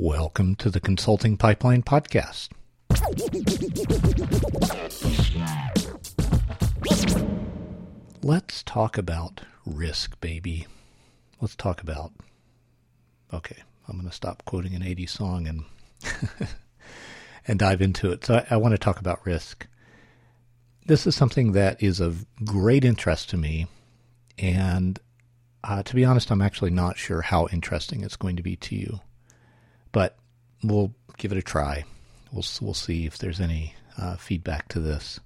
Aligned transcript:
Welcome 0.00 0.54
to 0.60 0.70
the 0.70 0.78
Consulting 0.78 1.36
Pipeline 1.36 1.82
Podcast. 1.82 2.50
Let's 8.22 8.62
talk 8.62 8.96
about 8.96 9.40
risk, 9.66 10.20
baby. 10.20 10.68
Let's 11.40 11.56
talk 11.56 11.82
about. 11.82 12.12
Okay, 13.34 13.56
I'm 13.88 13.96
going 13.96 14.08
to 14.08 14.14
stop 14.14 14.44
quoting 14.44 14.76
an 14.76 14.82
80s 14.82 15.10
song 15.10 15.48
and 15.48 15.64
and 17.48 17.58
dive 17.58 17.82
into 17.82 18.12
it. 18.12 18.24
So 18.24 18.36
I, 18.36 18.46
I 18.50 18.56
want 18.56 18.74
to 18.74 18.78
talk 18.78 19.00
about 19.00 19.26
risk. 19.26 19.66
This 20.86 21.08
is 21.08 21.16
something 21.16 21.50
that 21.52 21.82
is 21.82 21.98
of 21.98 22.24
great 22.44 22.84
interest 22.84 23.30
to 23.30 23.36
me, 23.36 23.66
and 24.38 25.00
uh, 25.64 25.82
to 25.82 25.94
be 25.96 26.04
honest, 26.04 26.30
I'm 26.30 26.40
actually 26.40 26.70
not 26.70 26.98
sure 26.98 27.22
how 27.22 27.48
interesting 27.50 28.04
it's 28.04 28.14
going 28.14 28.36
to 28.36 28.44
be 28.44 28.54
to 28.54 28.76
you 28.76 29.00
but 29.98 30.16
we'll 30.62 30.94
give 31.16 31.32
it 31.32 31.38
a 31.38 31.42
try. 31.42 31.82
We'll 32.30 32.44
we'll 32.60 32.72
see 32.72 33.04
if 33.04 33.18
there's 33.18 33.40
any 33.40 33.74
uh, 34.00 34.14
feedback 34.14 34.68
to 34.68 34.78
this. 34.78 35.18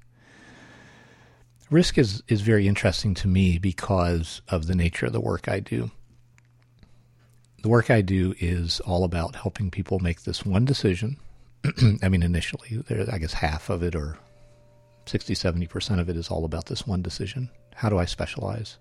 Risk 1.70 1.98
is 1.98 2.22
is 2.26 2.40
very 2.40 2.66
interesting 2.66 3.12
to 3.16 3.28
me 3.28 3.58
because 3.58 4.40
of 4.48 4.68
the 4.68 4.74
nature 4.74 5.04
of 5.04 5.12
the 5.12 5.20
work 5.20 5.46
I 5.46 5.60
do. 5.60 5.90
The 7.60 7.68
work 7.68 7.90
I 7.90 8.00
do 8.00 8.34
is 8.40 8.80
all 8.80 9.04
about 9.04 9.36
helping 9.36 9.70
people 9.70 9.98
make 9.98 10.22
this 10.22 10.46
one 10.46 10.64
decision. 10.64 11.18
I 12.02 12.08
mean, 12.08 12.22
initially, 12.22 12.82
I 13.12 13.18
guess 13.18 13.34
half 13.34 13.68
of 13.68 13.82
it 13.82 13.94
or 13.94 14.16
60, 15.04 15.34
70% 15.34 16.00
of 16.00 16.08
it 16.08 16.16
is 16.16 16.30
all 16.30 16.46
about 16.46 16.64
this 16.64 16.86
one 16.86 17.02
decision. 17.02 17.50
How 17.74 17.90
do 17.90 17.98
I 17.98 18.06
specialize? 18.06 18.78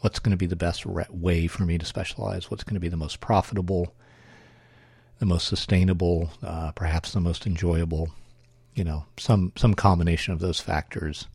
What's 0.00 0.18
going 0.18 0.30
to 0.30 0.38
be 0.38 0.46
the 0.46 0.56
best 0.56 0.86
way 0.86 1.46
for 1.46 1.64
me 1.64 1.76
to 1.76 1.84
specialize? 1.84 2.50
What's 2.50 2.64
going 2.64 2.74
to 2.74 2.80
be 2.80 2.88
the 2.88 2.96
most 2.96 3.20
profitable? 3.20 3.94
The 5.20 5.26
most 5.26 5.46
sustainable, 5.46 6.30
uh, 6.42 6.72
perhaps 6.72 7.12
the 7.12 7.20
most 7.20 7.46
enjoyable, 7.46 8.10
you 8.74 8.82
know, 8.82 9.04
some 9.18 9.52
some 9.54 9.74
combination 9.74 10.32
of 10.32 10.40
those 10.40 10.60
factors, 10.60 11.28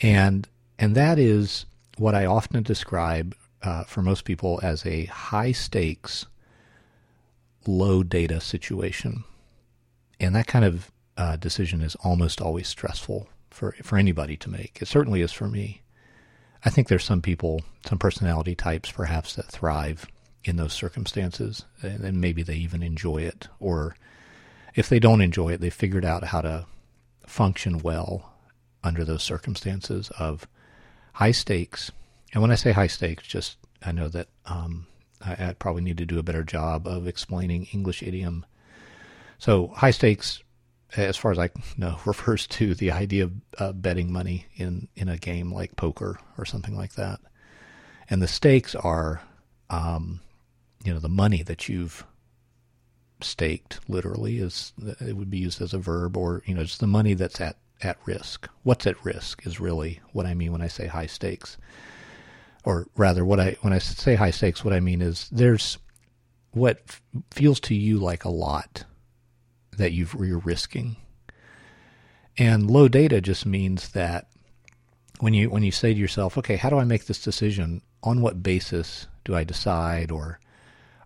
and 0.00 0.48
and 0.78 0.94
that 0.94 1.18
is 1.18 1.66
what 1.98 2.14
I 2.14 2.24
often 2.24 2.62
describe 2.62 3.36
uh, 3.62 3.82
for 3.84 4.00
most 4.00 4.24
people 4.24 4.60
as 4.62 4.86
a 4.86 5.06
high 5.06 5.52
stakes, 5.52 6.26
low 7.66 8.04
data 8.04 8.40
situation, 8.40 9.24
and 10.20 10.34
that 10.36 10.46
kind 10.46 10.64
of 10.64 10.92
uh, 11.16 11.34
decision 11.36 11.80
is 11.82 11.96
almost 11.96 12.40
always 12.40 12.68
stressful 12.68 13.28
for 13.50 13.74
for 13.82 13.98
anybody 13.98 14.36
to 14.36 14.48
make. 14.50 14.78
It 14.80 14.86
certainly 14.86 15.20
is 15.20 15.32
for 15.32 15.48
me. 15.48 15.82
I 16.64 16.70
think 16.70 16.86
there's 16.86 17.04
some 17.04 17.22
people, 17.22 17.62
some 17.84 17.98
personality 17.98 18.54
types, 18.54 18.90
perhaps 18.92 19.34
that 19.34 19.46
thrive 19.46 20.06
in 20.44 20.56
those 20.56 20.72
circumstances, 20.72 21.64
and 21.82 22.20
maybe 22.20 22.42
they 22.42 22.56
even 22.56 22.82
enjoy 22.82 23.18
it. 23.18 23.48
Or 23.60 23.96
if 24.74 24.88
they 24.88 24.98
don't 24.98 25.20
enjoy 25.20 25.52
it, 25.52 25.60
they 25.60 25.70
figured 25.70 26.04
out 26.04 26.24
how 26.24 26.42
to 26.42 26.66
function 27.26 27.78
well 27.78 28.34
under 28.82 29.04
those 29.04 29.22
circumstances 29.22 30.10
of 30.18 30.46
high 31.14 31.32
stakes. 31.32 31.90
And 32.32 32.42
when 32.42 32.50
I 32.50 32.56
say 32.56 32.72
high 32.72 32.88
stakes, 32.88 33.26
just 33.26 33.56
I 33.82 33.92
know 33.92 34.08
that 34.08 34.28
um, 34.46 34.86
I, 35.24 35.48
I 35.48 35.52
probably 35.54 35.82
need 35.82 35.98
to 35.98 36.06
do 36.06 36.18
a 36.18 36.22
better 36.24 36.44
job 36.44 36.86
of 36.86 37.06
explaining 37.06 37.66
English 37.72 38.02
idiom. 38.02 38.44
So 39.38 39.68
high 39.68 39.90
stakes, 39.90 40.42
as 40.96 41.16
far 41.16 41.30
as 41.32 41.38
I 41.38 41.50
know, 41.76 41.98
refers 42.04 42.46
to 42.48 42.74
the 42.74 42.90
idea 42.90 43.24
of 43.24 43.32
uh, 43.58 43.72
betting 43.72 44.12
money 44.12 44.46
in 44.56 44.88
in 44.94 45.08
a 45.08 45.16
game 45.16 45.52
like 45.52 45.76
poker 45.76 46.18
or 46.36 46.44
something 46.44 46.76
like 46.76 46.94
that. 46.94 47.20
And 48.10 48.20
the 48.20 48.28
stakes 48.28 48.74
are 48.74 49.22
um, 49.70 50.20
you 50.84 50.92
know 50.92 51.00
the 51.00 51.08
money 51.08 51.42
that 51.42 51.68
you've 51.68 52.04
staked 53.20 53.80
literally 53.88 54.38
is 54.38 54.72
it 55.00 55.16
would 55.16 55.30
be 55.30 55.38
used 55.38 55.62
as 55.62 55.72
a 55.72 55.78
verb 55.78 56.16
or 56.16 56.42
you 56.46 56.54
know 56.54 56.60
it's 56.60 56.78
the 56.78 56.86
money 56.86 57.14
that's 57.14 57.40
at 57.40 57.56
at 57.82 57.98
risk. 58.06 58.48
What's 58.62 58.86
at 58.86 59.02
risk 59.04 59.46
is 59.46 59.60
really 59.60 60.00
what 60.12 60.26
i 60.26 60.34
mean 60.34 60.52
when 60.52 60.62
i 60.62 60.68
say 60.68 60.86
high 60.86 61.06
stakes. 61.06 61.56
Or 62.64 62.86
rather 62.96 63.24
what 63.24 63.40
i 63.40 63.56
when 63.62 63.72
i 63.72 63.78
say 63.78 64.14
high 64.14 64.30
stakes 64.30 64.64
what 64.64 64.74
i 64.74 64.80
mean 64.80 65.02
is 65.02 65.28
there's 65.30 65.78
what 66.52 66.80
f- 66.88 67.02
feels 67.30 67.60
to 67.60 67.74
you 67.74 67.98
like 67.98 68.24
a 68.24 68.30
lot 68.30 68.84
that 69.76 69.90
you've, 69.90 70.14
you're 70.20 70.38
risking. 70.38 70.96
And 72.38 72.70
low 72.70 72.86
data 72.86 73.20
just 73.20 73.44
means 73.44 73.88
that 73.90 74.28
when 75.18 75.34
you 75.34 75.50
when 75.50 75.62
you 75.62 75.72
say 75.72 75.92
to 75.94 76.00
yourself 76.00 76.38
okay 76.38 76.56
how 76.56 76.70
do 76.70 76.78
i 76.78 76.84
make 76.84 77.06
this 77.06 77.22
decision? 77.22 77.82
On 78.02 78.20
what 78.20 78.42
basis 78.42 79.06
do 79.24 79.34
i 79.34 79.44
decide? 79.44 80.10
Or 80.10 80.38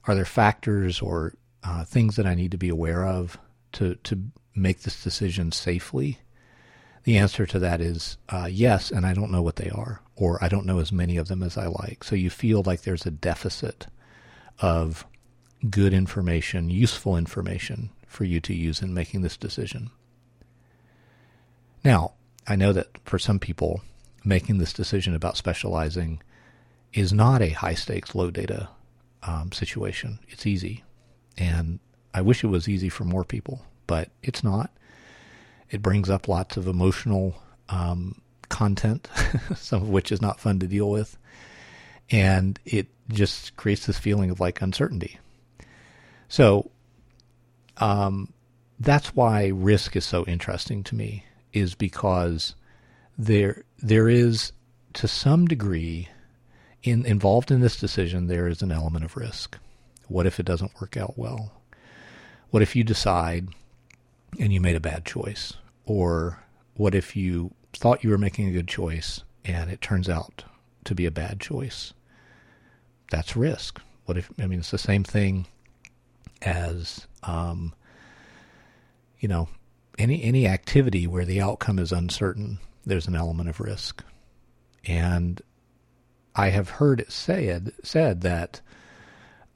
are 0.09 0.15
there 0.15 0.25
factors 0.25 1.01
or 1.01 1.35
uh, 1.63 1.85
things 1.85 2.17
that 2.17 2.27
I 2.27 2.35
need 2.35 2.51
to 2.53 2.59
be 2.59 2.71
aware 2.71 3.05
of 3.05 3.39
to 3.73 3.95
to 3.97 4.23
make 4.55 4.83
this 4.83 5.03
decision 5.03 5.53
safely? 5.53 6.19
The 7.05 7.19
answer 7.19 7.47
to 7.47 7.59
that 7.61 7.81
is 7.81 8.17
uh, 8.29 8.49
yes, 8.51 8.91
and 8.91 9.07
I 9.07 9.15
don't 9.15 9.31
know 9.31 9.43
what 9.43 9.57
they 9.57 9.71
are, 9.71 10.01
or 10.17 10.43
I 10.43 10.49
don't 10.49 10.67
know 10.67 10.79
as 10.79 10.91
many 10.91 11.17
of 11.17 11.29
them 11.29 11.43
as 11.43 11.57
I 11.57 11.67
like. 11.67 12.03
So 12.05 12.17
you 12.17 12.31
feel 12.31 12.63
like 12.65 12.83
there's 12.83 13.07
a 13.07 13.11
deficit 13.11 13.87
of 14.61 15.07
good 15.71 15.93
information, 15.93 16.71
useful 16.71 17.17
information 17.17 17.91
for 18.07 18.25
you 18.25 18.41
to 18.41 18.55
use 18.55 18.83
in 18.83 18.95
making 18.95 19.23
this 19.23 19.37
decision. 19.37 19.91
Now, 21.85 22.15
I 22.47 22.57
know 22.57 22.73
that 22.73 22.99
for 23.05 23.19
some 23.19 23.39
people, 23.39 23.83
making 24.25 24.59
this 24.59 24.73
decision 24.73 25.15
about 25.15 25.37
specializing 25.37 26.23
is 26.93 27.13
not 27.13 27.43
a 27.43 27.51
high 27.51 27.75
stakes, 27.75 28.15
low 28.15 28.31
data 28.31 28.69
um, 29.29 29.53
situation. 29.53 30.19
It's 30.29 30.47
easy. 30.47 30.85
And 31.37 31.79
I 32.15 32.23
wish 32.23 32.43
it 32.43 32.49
was 32.49 32.69
easy 32.69 32.89
for 32.89 33.05
more 33.05 33.25
people, 33.25 33.63
but 33.87 34.11
it's 34.23 34.43
not. 34.43 34.71
It 35.71 35.83
brings 35.83 36.09
up 36.09 36.29
lots 36.29 36.57
of 36.57 36.67
emotional 36.67 37.35
um, 37.69 38.21
content, 38.49 39.09
some 39.57 39.83
of 39.83 39.89
which 39.91 40.11
is 40.11 40.23
not 40.23 40.41
fun 40.41 40.59
to 40.61 40.67
deal 40.67 40.89
with. 40.89 41.19
And 42.11 42.59
it 42.65 42.87
just 43.11 43.55
creates 43.57 43.87
this 43.87 43.99
feeling 43.99 44.31
of 44.31 44.41
like 44.41 44.63
uncertainty. 44.63 45.19
So, 46.29 46.71
um, 47.77 48.33
that's 48.81 49.15
why 49.15 49.49
risk 49.49 49.95
is 49.95 50.07
so 50.07 50.25
interesting 50.25 50.83
to 50.85 50.95
me, 50.95 51.25
is 51.53 51.75
because 51.75 52.55
there 53.19 53.65
there 53.79 54.09
is 54.09 54.53
to 54.95 55.09
some 55.09 55.47
degree 55.47 56.09
in, 56.83 57.05
involved 57.05 57.51
in 57.51 57.61
this 57.61 57.77
decision, 57.77 58.27
there 58.27 58.49
is 58.49 58.63
an 58.63 58.73
element 58.73 59.05
of 59.05 59.17
risk. 59.17 59.59
What 60.07 60.27
if 60.27 60.41
it 60.41 60.47
doesn't 60.47 60.81
work 60.81 60.97
out 60.97 61.19
well? 61.19 61.53
What 62.51 62.63
if 62.63 62.75
you 62.75 62.85
decide 62.85 63.49
and 64.39 64.53
you 64.53 64.61
made 64.61 64.77
a 64.77 64.81
bad 64.81 65.05
choice? 65.05 65.55
Or 65.85 66.43
what 66.75 66.95
if 66.95 67.17
you 67.17 67.53
thought 67.73 68.05
you 68.05 68.11
were 68.11 68.19
making 68.19 68.49
a 68.49 68.53
good 68.53 68.69
choice 68.69 69.23
and 69.45 69.71
it 69.71 69.81
turns 69.81 70.09
out 70.09 70.45
to 70.85 70.95
be 70.95 71.07
a 71.07 71.11
bad 71.11 71.41
choice? 71.41 71.93
That's 73.11 73.37
risk. 73.37 73.81
What 74.05 74.17
if, 74.17 74.31
I 74.39 74.47
mean, 74.47 74.61
it's 74.61 74.71
the 74.71 74.79
same 74.79 75.05
thing 75.05 75.47
as, 76.43 77.07
um, 77.23 77.75
you 79.19 79.29
know, 79.29 79.49
any, 79.99 80.23
any 80.23 80.47
activity 80.47 81.07
where 81.07 81.25
the 81.25 81.41
outcome 81.41 81.79
is 81.79 81.93
uncertain, 81.93 82.59
there's 82.87 83.09
an 83.09 83.17
element 83.17 83.49
of 83.49 83.61
risk. 83.61 84.03
And 84.87 85.43
I 86.39 86.51
have 86.51 86.71
heard 86.71 87.01
it 87.01 87.11
said 87.11 87.73
said 87.83 88.21
that 88.21 88.61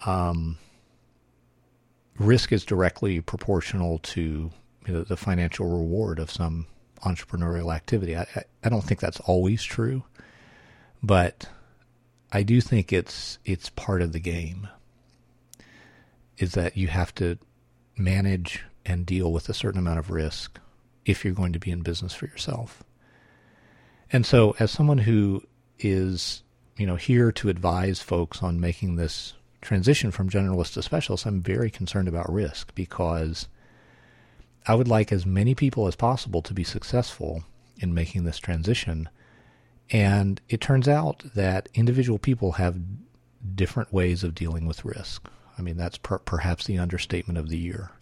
um, 0.05 0.59
risk 2.19 2.51
is 2.51 2.65
directly 2.65 3.21
proportional 3.21 4.01
to 4.01 4.51
you 4.87 4.93
know, 4.93 5.03
the 5.05 5.17
financial 5.17 5.67
reward 5.69 6.19
of 6.19 6.29
some 6.29 6.67
entrepreneurial 7.05 7.73
activity. 7.73 8.17
I, 8.17 8.27
I 8.65 8.69
don't 8.69 8.83
think 8.83 8.99
that's 8.99 9.21
always 9.21 9.63
true, 9.63 10.03
but 11.05 11.49
I 12.33 12.43
do 12.43 12.61
think 12.61 12.93
it's 12.93 13.39
it's 13.45 13.71
part 13.71 14.03
of 14.03 14.13
the 14.13 14.21
game. 14.21 14.67
Is 16.39 16.53
that 16.55 16.77
you 16.77 16.89
have 16.89 17.15
to 17.17 17.39
manage 17.97 18.65
and 18.85 19.07
deal 19.07 19.33
with 19.33 19.49
a 19.49 19.55
certain 19.55 19.79
amount 19.79 20.01
of 20.01 20.11
risk 20.11 20.59
if 21.05 21.25
you're 21.25 21.33
going 21.33 21.53
to 21.53 21.61
be 21.61 21.71
in 21.71 21.83
business 21.83 22.13
for 22.13 22.27
yourself. 22.27 22.83
And 24.11 24.27
so, 24.27 24.57
as 24.59 24.73
someone 24.73 24.99
who 24.99 25.45
is 25.79 26.43
you 26.83 26.87
know, 26.89 26.97
here 26.97 27.31
to 27.31 27.49
advise 27.49 28.03
folks 28.03 28.43
on 28.43 28.59
making 28.59 28.97
this 28.97 29.35
transition 29.61 30.11
from 30.11 30.29
generalist 30.29 30.73
to 30.73 30.83
specialist, 30.83 31.27
I'm 31.27 31.41
very 31.41 31.71
concerned 31.71 32.09
about 32.09 32.29
risk 32.29 32.75
because 32.75 33.47
I 34.67 34.75
would 34.75 34.89
like 34.89 35.13
as 35.13 35.25
many 35.25 35.55
people 35.55 35.87
as 35.87 35.95
possible 35.95 36.43
to 36.43 36.53
be 36.53 36.65
successful 36.65 37.45
in 37.79 37.95
making 37.95 38.25
this 38.25 38.39
transition. 38.39 39.09
And 39.93 40.41
it 40.49 40.61
turns 40.61 40.89
out 40.89 41.23
that 41.37 41.69
individual 41.73 42.19
people 42.19 42.51
have 42.53 42.81
different 43.55 43.93
ways 43.93 44.25
of 44.25 44.35
dealing 44.35 44.67
with 44.67 44.85
risk. 44.85 45.29
I 45.57 45.63
mean, 45.63 45.77
that's 45.77 45.99
per- 45.99 46.19
perhaps 46.19 46.67
the 46.67 46.79
understatement 46.79 47.39
of 47.39 47.49
the 47.49 47.59
year. 47.59 47.93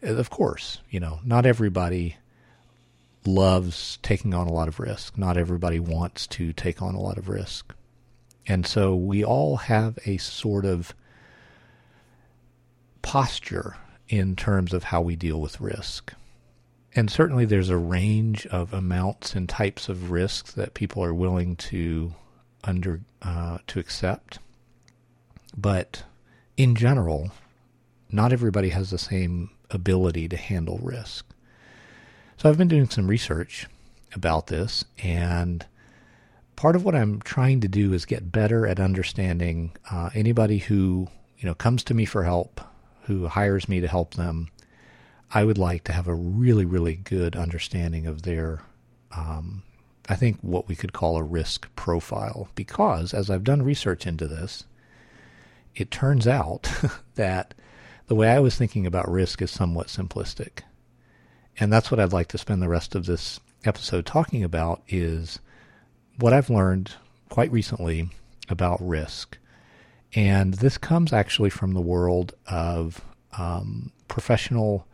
Of 0.00 0.30
course, 0.30 0.78
you 0.88 1.00
know, 1.00 1.20
not 1.22 1.44
everybody 1.44 2.16
loves 3.28 3.98
taking 4.02 4.34
on 4.34 4.46
a 4.46 4.52
lot 4.52 4.68
of 4.68 4.80
risk. 4.80 5.16
Not 5.18 5.36
everybody 5.36 5.78
wants 5.78 6.26
to 6.28 6.52
take 6.52 6.82
on 6.82 6.94
a 6.94 7.00
lot 7.00 7.18
of 7.18 7.28
risk. 7.28 7.74
And 8.46 8.66
so 8.66 8.96
we 8.96 9.22
all 9.24 9.56
have 9.56 9.98
a 10.06 10.16
sort 10.16 10.64
of 10.64 10.94
posture 13.02 13.76
in 14.08 14.34
terms 14.34 14.72
of 14.72 14.84
how 14.84 15.02
we 15.02 15.16
deal 15.16 15.40
with 15.40 15.60
risk. 15.60 16.14
And 16.94 17.10
certainly 17.10 17.44
there's 17.44 17.68
a 17.68 17.76
range 17.76 18.46
of 18.46 18.72
amounts 18.72 19.34
and 19.34 19.48
types 19.48 19.88
of 19.88 20.10
risks 20.10 20.52
that 20.52 20.74
people 20.74 21.04
are 21.04 21.14
willing 21.14 21.56
to 21.56 22.14
under 22.64 23.00
uh, 23.22 23.58
to 23.66 23.78
accept. 23.78 24.38
But 25.56 26.04
in 26.56 26.74
general, 26.74 27.30
not 28.10 28.32
everybody 28.32 28.70
has 28.70 28.90
the 28.90 28.98
same 28.98 29.50
ability 29.70 30.28
to 30.30 30.36
handle 30.36 30.78
risk. 30.82 31.26
So 32.38 32.48
I've 32.48 32.56
been 32.56 32.68
doing 32.68 32.88
some 32.88 33.08
research 33.08 33.66
about 34.14 34.46
this, 34.46 34.84
and 35.02 35.66
part 36.54 36.76
of 36.76 36.84
what 36.84 36.94
I'm 36.94 37.20
trying 37.20 37.60
to 37.62 37.68
do 37.68 37.92
is 37.92 38.04
get 38.04 38.30
better 38.30 38.64
at 38.64 38.78
understanding 38.78 39.72
uh, 39.90 40.10
anybody 40.14 40.58
who 40.58 41.08
you 41.36 41.46
know 41.46 41.54
comes 41.54 41.82
to 41.82 41.94
me 41.94 42.04
for 42.04 42.22
help, 42.22 42.60
who 43.06 43.26
hires 43.26 43.68
me 43.68 43.80
to 43.80 43.88
help 43.88 44.14
them. 44.14 44.50
I 45.34 45.42
would 45.42 45.58
like 45.58 45.82
to 45.84 45.92
have 45.92 46.06
a 46.06 46.14
really, 46.14 46.64
really 46.64 46.94
good 46.94 47.34
understanding 47.34 48.06
of 48.06 48.22
their, 48.22 48.60
um, 49.10 49.64
I 50.08 50.14
think, 50.14 50.38
what 50.40 50.68
we 50.68 50.76
could 50.76 50.92
call 50.92 51.16
a 51.16 51.24
risk 51.24 51.68
profile. 51.74 52.50
Because 52.54 53.12
as 53.12 53.30
I've 53.30 53.42
done 53.42 53.62
research 53.62 54.06
into 54.06 54.28
this, 54.28 54.64
it 55.74 55.90
turns 55.90 56.28
out 56.28 56.70
that 57.16 57.54
the 58.06 58.14
way 58.14 58.28
I 58.28 58.38
was 58.38 58.54
thinking 58.54 58.86
about 58.86 59.10
risk 59.10 59.42
is 59.42 59.50
somewhat 59.50 59.88
simplistic. 59.88 60.60
And 61.60 61.72
that's 61.72 61.90
what 61.90 61.98
I'd 61.98 62.12
like 62.12 62.28
to 62.28 62.38
spend 62.38 62.62
the 62.62 62.68
rest 62.68 62.94
of 62.94 63.06
this 63.06 63.40
episode 63.64 64.06
talking 64.06 64.44
about 64.44 64.82
is 64.88 65.40
what 66.18 66.32
I've 66.32 66.50
learned 66.50 66.92
quite 67.28 67.50
recently 67.50 68.10
about 68.48 68.78
risk. 68.80 69.38
And 70.14 70.54
this 70.54 70.78
comes 70.78 71.12
actually 71.12 71.50
from 71.50 71.74
the 71.74 71.80
world 71.80 72.34
of 72.46 73.00
um, 73.36 73.92
professional 74.06 74.86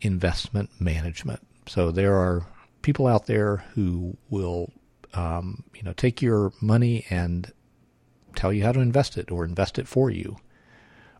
investment 0.00 0.70
management. 0.80 1.40
So 1.66 1.90
there 1.90 2.16
are 2.16 2.46
people 2.82 3.06
out 3.06 3.26
there 3.26 3.58
who 3.74 4.16
will, 4.28 4.72
um, 5.14 5.62
you 5.74 5.82
know, 5.82 5.92
take 5.92 6.20
your 6.20 6.52
money 6.60 7.06
and 7.08 7.52
tell 8.34 8.52
you 8.52 8.64
how 8.64 8.72
to 8.72 8.80
invest 8.80 9.16
it, 9.16 9.30
or 9.30 9.44
invest 9.44 9.78
it 9.78 9.86
for 9.86 10.10
you, 10.10 10.36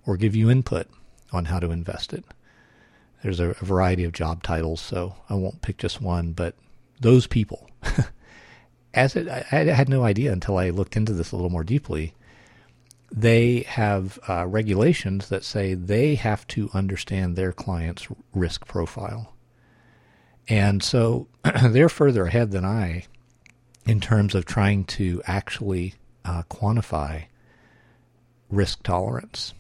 or 0.07 0.17
give 0.17 0.35
you 0.35 0.51
input 0.51 0.89
on 1.33 1.47
how 1.47 1.61
to 1.61 1.71
invest 1.71 2.13
it. 2.13 2.25
There's 3.23 3.41
a, 3.41 3.51
a 3.51 3.65
variety 3.65 4.05
of 4.05 4.13
job 4.13 4.43
titles, 4.43 4.81
so 4.81 5.15
I 5.31 5.35
won't 5.35 5.63
pick 5.63 5.79
just 5.79 6.01
one, 6.01 6.33
but 6.33 6.55
those 7.01 7.27
people, 7.27 7.69
as 8.95 9.17
it, 9.17 9.29
I, 9.29 9.65
had 9.65 9.89
no 9.89 10.05
idea 10.05 10.33
until 10.33 10.59
I 10.59 10.71
looked 10.71 10.97
into 10.97 11.13
this 11.13 11.33
a 11.33 11.37
little 11.37 11.51
more 11.51 11.65
deeply. 11.65 12.15
They 13.11 13.61
have 13.69 14.19
uh, 14.29 14.47
regulations 14.47 15.29
that 15.29 15.45
say 15.45 15.75
they 15.75 16.15
have 16.17 16.47
to 16.49 16.71
understand 16.73 17.37
their 17.37 17.53
client's 17.53 18.09
risk 18.35 18.67
profile. 18.67 19.35
And 20.49 20.83
so 20.83 21.29
they're 21.63 21.89
further 21.89 22.27
ahead 22.27 22.51
than 22.51 22.65
I 22.65 23.05
in 23.87 24.01
terms 24.01 24.35
of 24.35 24.47
trying 24.47 24.85
to 24.85 25.23
actually 25.27 25.95
uh, 26.25 26.43
quantify 26.51 27.25
risk 28.51 28.83
tolerance. 28.83 29.55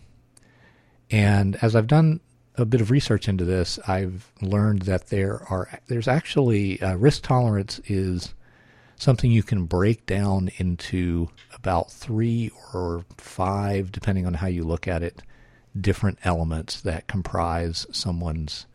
And 1.11 1.57
as 1.63 1.77
I've 1.77 1.87
done 1.87 2.21
a 2.57 2.65
bit 2.65 2.81
of 2.81 2.91
research 2.91 3.29
into 3.29 3.45
this, 3.45 3.79
I've 3.87 4.31
learned 4.41 4.83
that 4.83 5.09
there 5.09 5.43
are 5.49 5.81
there's 5.87 6.09
actually 6.09 6.81
uh, 6.83 6.97
risk 6.97 7.23
tolerance 7.23 7.81
is 7.87 8.35
something 8.97 9.33
you 9.33 9.43
can 9.43 9.65
break 9.65 10.07
down 10.07 10.51
into 10.59 11.29
about 11.55 11.91
three 11.91 12.51
or 12.73 13.05
five, 13.17 13.91
depending 13.91 14.27
on 14.27 14.35
how 14.35 14.47
you 14.47 14.65
look 14.65 14.87
at 14.87 15.03
it, 15.03 15.23
different 15.79 16.19
elements 16.25 16.81
that 16.83 17.09
comprise 17.09 17.87
someone's 17.91 18.67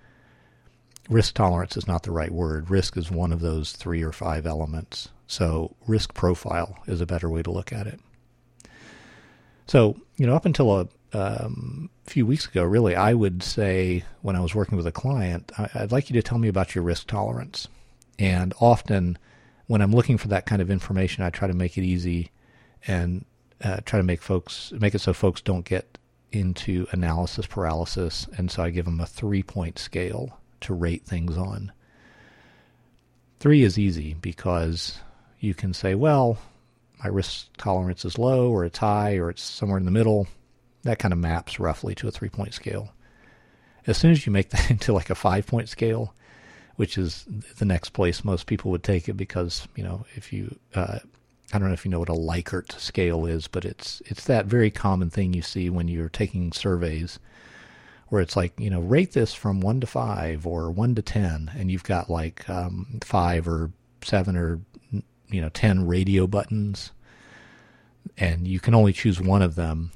risk 1.10 1.36
tolerance 1.36 1.78
is 1.78 1.88
not 1.88 2.04
the 2.04 2.12
right 2.12 2.32
word. 2.32 2.70
Risk 2.70 2.98
is 2.98 3.10
one 3.10 3.32
of 3.32 3.40
those 3.40 3.72
three 3.72 4.04
or 4.04 4.12
five 4.12 4.46
elements. 4.46 5.10
So 5.28 5.76
risk 5.88 6.14
profile 6.14 6.78
is 6.88 7.00
a 7.00 7.06
better 7.06 7.30
way 7.30 7.44
to 7.44 7.52
look 7.52 7.72
at 7.72 7.88
it. 7.88 8.00
So, 9.68 9.98
you 10.18 10.26
know, 10.26 10.36
up 10.36 10.46
until 10.46 10.80
a 10.80 10.88
um, 11.14 11.90
a 12.06 12.10
few 12.10 12.26
weeks 12.26 12.48
ago, 12.48 12.64
really, 12.64 12.96
I 12.96 13.14
would 13.14 13.44
say 13.44 14.04
when 14.22 14.36
I 14.36 14.42
was 14.42 14.54
working 14.54 14.78
with 14.78 14.88
a 14.88 14.92
client, 14.92 15.52
I, 15.58 15.82
would 15.82 15.92
like 15.92 16.10
you 16.10 16.14
to 16.16 16.24
tell 16.24 16.38
me 16.38 16.48
about 16.48 16.76
your 16.76 16.84
risk 16.84 17.08
tolerance. 17.08 17.68
And 18.20 18.54
often, 18.60 19.18
when 19.68 19.82
I'm 19.82 19.94
looking 19.94 20.18
for 20.18 20.28
that 20.30 20.46
kind 20.46 20.62
of 20.62 20.70
information, 20.70 21.24
I 21.24 21.30
try 21.30 21.48
to 21.48 21.54
make 21.54 21.78
it 21.78 21.84
easy 21.84 22.32
and 22.88 23.26
uh, 23.64 23.78
try 23.86 23.98
to 23.98 24.04
make 24.04 24.22
folks 24.22 24.72
make 24.74 24.94
it 24.94 25.00
so 25.00 25.14
folks 25.14 25.42
don't 25.42 25.66
get 25.66 25.98
into 26.32 26.88
analysis 26.92 27.46
paralysis. 27.46 28.28
And 28.38 28.52
so 28.52 28.64
I 28.64 28.70
give 28.70 28.86
them 28.86 29.00
a 29.00 29.06
three 29.06 29.44
point 29.44 29.80
scale 29.80 30.40
to 30.62 30.74
rate 30.74 31.06
things 31.06 31.38
on. 31.38 31.72
Three 33.40 33.64
is 33.64 33.78
easy 33.78 34.16
because 34.16 35.00
you 35.40 35.54
can 35.54 35.74
say, 35.74 35.96
well, 35.96 36.38
my 37.04 37.10
risk 37.10 37.48
tolerance 37.58 38.04
is 38.04 38.18
low 38.18 38.50
or 38.50 38.66
it's 38.66 38.80
high 38.80 39.18
or 39.18 39.30
it's 39.30 39.44
somewhere 39.44 39.78
in 39.78 39.86
the 39.86 39.92
middle 39.92 40.28
that 40.88 41.00
kind 41.00 41.14
of 41.14 41.20
maps 41.20 41.60
roughly 41.60 41.94
to 41.96 42.08
a 42.08 42.12
three 42.12 42.30
point 42.30 42.54
scale. 42.54 42.94
As 43.86 43.98
soon 43.98 44.12
as 44.12 44.26
you 44.26 44.32
make 44.32 44.50
that 44.50 44.70
into 44.72 44.94
like 44.94 45.10
a 45.10 45.16
five 45.16 45.46
point 45.46 45.70
scale, 45.70 46.14
which 46.76 46.98
is 46.98 47.26
the 47.58 47.66
next 47.66 47.90
place 47.90 48.24
most 48.24 48.46
people 48.46 48.72
would 48.72 48.84
take 48.84 49.08
it 49.08 49.14
because, 49.14 49.68
you 49.76 49.84
know, 49.84 50.06
if 50.16 50.32
you, 50.32 50.58
uh, 50.76 51.00
I 51.54 51.60
don't 51.60 51.68
know 51.68 51.74
if 51.74 51.86
you 51.86 51.92
know 51.92 52.00
what 52.00 52.10
a 52.10 52.14
Likert 52.14 52.78
scale 52.80 53.26
is, 53.26 53.48
but 53.48 53.64
it's 53.66 54.02
it's 54.06 54.26
that 54.26 54.46
very 54.46 54.70
common 54.70 55.10
thing 55.10 55.34
you 55.34 55.42
see 55.42 55.70
when 55.70 55.88
you're 55.88 56.10
taking 56.10 56.52
surveys, 56.52 57.20
where 58.10 58.22
it's 58.22 58.36
like 58.36 58.60
you 58.60 58.70
know 58.70 58.82
rate 58.82 59.14
this 59.14 59.34
from 59.34 59.62
one 59.62 59.80
to 59.80 59.88
five 59.88 60.46
or 60.46 60.70
one 60.70 60.94
to 60.96 61.02
ten, 61.02 61.50
and 61.58 61.72
you've 61.72 61.86
got 61.86 62.10
like 62.10 62.50
um, 62.50 63.00
five 63.02 63.48
or 63.48 63.72
seven 64.04 64.36
or 64.36 64.60
you 65.30 65.42
know 65.42 65.48
ten 65.50 65.88
radio 65.88 66.28
buttons, 66.28 66.92
and 68.18 68.46
you 68.46 68.60
can 68.60 68.76
only 68.76 68.92
choose 68.92 69.22
one 69.22 69.42
of 69.42 69.56
them, 69.56 69.92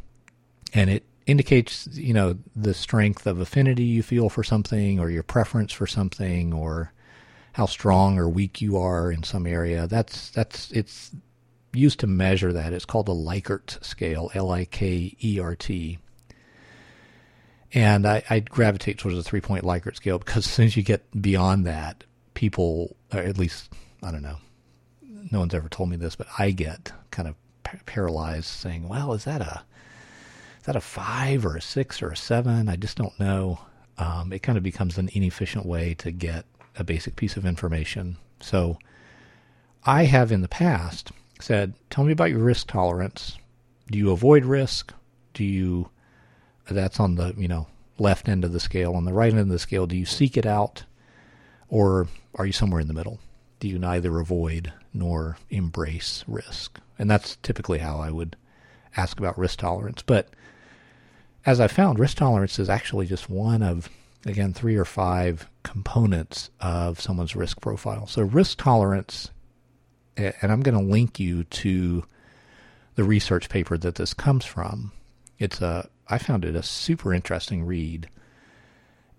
and 0.73 0.89
it 0.89 1.06
indicates 1.25 1.88
you 1.94 2.13
know 2.13 2.38
the 2.56 2.73
strength 2.73 3.27
of 3.27 3.39
affinity 3.39 3.83
you 3.83 4.03
feel 4.03 4.29
for 4.29 4.44
something 4.44 5.00
or 5.00 5.09
your 5.09 5.23
preference 5.23 5.71
for 5.71 5.88
something 5.88 6.53
or 6.53 6.91
how 7.53 7.65
strong 7.65 8.18
or 8.18 8.29
weak 8.29 8.62
you 8.62 8.77
are 8.77 9.12
in 9.12 9.23
some 9.23 9.45
area. 9.45 9.88
That's 9.88 10.29
that's 10.31 10.71
it's 10.71 11.12
used 11.73 12.00
to 12.00 12.07
measure 12.07 12.53
that. 12.53 12.73
It's 12.73 12.85
called 12.85 13.06
the 13.06 13.13
Likert 13.13 13.83
scale 13.83 14.31
L 14.33 14.51
I 14.51 14.65
K 14.65 15.15
E 15.21 15.39
R 15.39 15.56
T. 15.56 16.00
And 17.74 18.06
I, 18.06 18.21
I 18.29 18.41
gravitate 18.41 18.97
towards 18.97 19.15
the 19.15 19.24
three 19.24 19.41
point 19.41 19.63
Likert 19.63 19.95
scale 19.95 20.19
because 20.19 20.48
as 20.48 20.51
soon 20.51 20.65
as 20.65 20.77
you 20.77 20.84
get 20.84 21.03
beyond 21.22 21.65
that 21.65 22.03
people 22.34 22.95
or 23.13 23.19
at 23.19 23.38
least 23.38 23.72
I 24.01 24.12
don't 24.12 24.22
know 24.22 24.38
no 25.31 25.39
one's 25.39 25.53
ever 25.53 25.69
told 25.69 25.89
me 25.89 25.98
this 25.98 26.15
but 26.15 26.27
I 26.39 26.51
get 26.51 26.91
kind 27.12 27.27
of 27.27 27.36
paralyzed 27.86 28.45
saying 28.45 28.88
well 28.88 29.13
is 29.13 29.25
that 29.25 29.41
a 29.41 29.63
is 30.62 30.65
that 30.68 30.75
a 30.75 30.82
five 30.82 31.44
or 31.44 31.56
a 31.56 31.62
six 31.62 32.03
or 32.03 32.12
a 32.12 32.15
seven? 32.15 32.70
I 32.70 32.75
just 32.75 32.96
don't 32.96 33.20
know. 33.20 33.62
Um, 33.98 34.32
it 34.32 34.44
kind 34.44 34.60
of 34.60 34.63
becomes 34.63 35.00
an 35.00 35.10
inefficient 35.12 35.65
way 35.65 35.96
to 35.96 36.12
get 36.12 36.46
a 36.77 36.84
basic 36.84 37.15
piece 37.15 37.36
of 37.36 37.48
information. 37.48 38.18
So 38.39 38.77
I 39.88 40.03
have 40.03 40.32
in 40.32 40.41
the 40.41 40.48
past 40.48 41.12
said, 41.39 41.74
tell 41.89 42.03
me 42.03 42.12
about 42.12 42.30
your 42.30 42.44
risk 42.44 42.68
tolerance. 42.68 43.39
Do 43.89 43.98
you 43.98 44.12
avoid 44.12 44.46
risk? 44.46 44.94
Do 45.34 45.44
you, 45.44 45.89
that's 46.70 47.00
on 47.00 47.15
the, 47.15 47.34
you 47.36 47.48
know, 47.48 47.65
left 47.98 48.30
end 48.30 48.46
of 48.46 48.53
the 48.53 48.60
scale. 48.60 48.94
On 48.94 49.06
the 49.06 49.13
right 49.13 49.32
end 49.32 49.39
of 49.39 49.50
the 49.50 49.58
scale, 49.58 49.88
do 49.88 49.98
you 49.98 50.06
seek 50.06 50.38
it 50.38 50.46
out? 50.46 50.84
Or 51.70 52.08
are 52.36 52.46
you 52.46 52.53
somewhere 52.53 52.82
in 52.82 52.88
the 52.88 52.94
middle? 52.94 53.20
Do 53.60 53.68
you 53.68 53.80
neither 53.80 54.20
avoid 54.20 54.72
nor 54.94 55.38
embrace 55.50 56.24
risk? 56.27 56.80
And 57.00 57.10
that's 57.10 57.38
typically 57.38 57.80
how 57.80 57.98
I 57.98 58.12
would 58.12 58.36
ask 58.96 59.18
about 59.18 59.39
risk 59.39 59.58
tolerance. 59.58 60.03
But 60.03 60.30
as 61.45 61.60
I 61.60 61.67
found, 61.67 62.00
risk 62.00 62.17
tolerance 62.17 62.60
is 62.60 62.69
actually 62.69 63.07
just 63.07 63.29
one 63.29 63.63
of, 63.63 63.89
again, 64.25 64.53
three 64.53 64.75
or 64.75 64.86
five 64.86 65.48
components 65.63 66.50
of 66.60 67.00
someone's 67.00 67.36
risk 67.36 67.62
profile. 67.62 68.07
So, 68.07 68.24
risk 68.24 68.60
tolerance, 68.60 69.31
and 70.15 70.51
I'm 70.51 70.62
going 70.62 70.77
to 70.77 70.91
link 70.91 71.19
you 71.19 71.43
to 71.45 72.03
the 72.95 73.03
research 73.03 73.50
paper 73.50 73.77
that 73.77 73.95
this 73.95 74.13
comes 74.13 74.45
from. 74.45 74.91
It's 75.39 75.62
a, 75.62 75.89
I 76.07 76.17
found 76.17 76.45
it 76.45 76.55
a 76.55 76.63
super 76.63 77.13
interesting 77.13 77.65
read. 77.65 78.10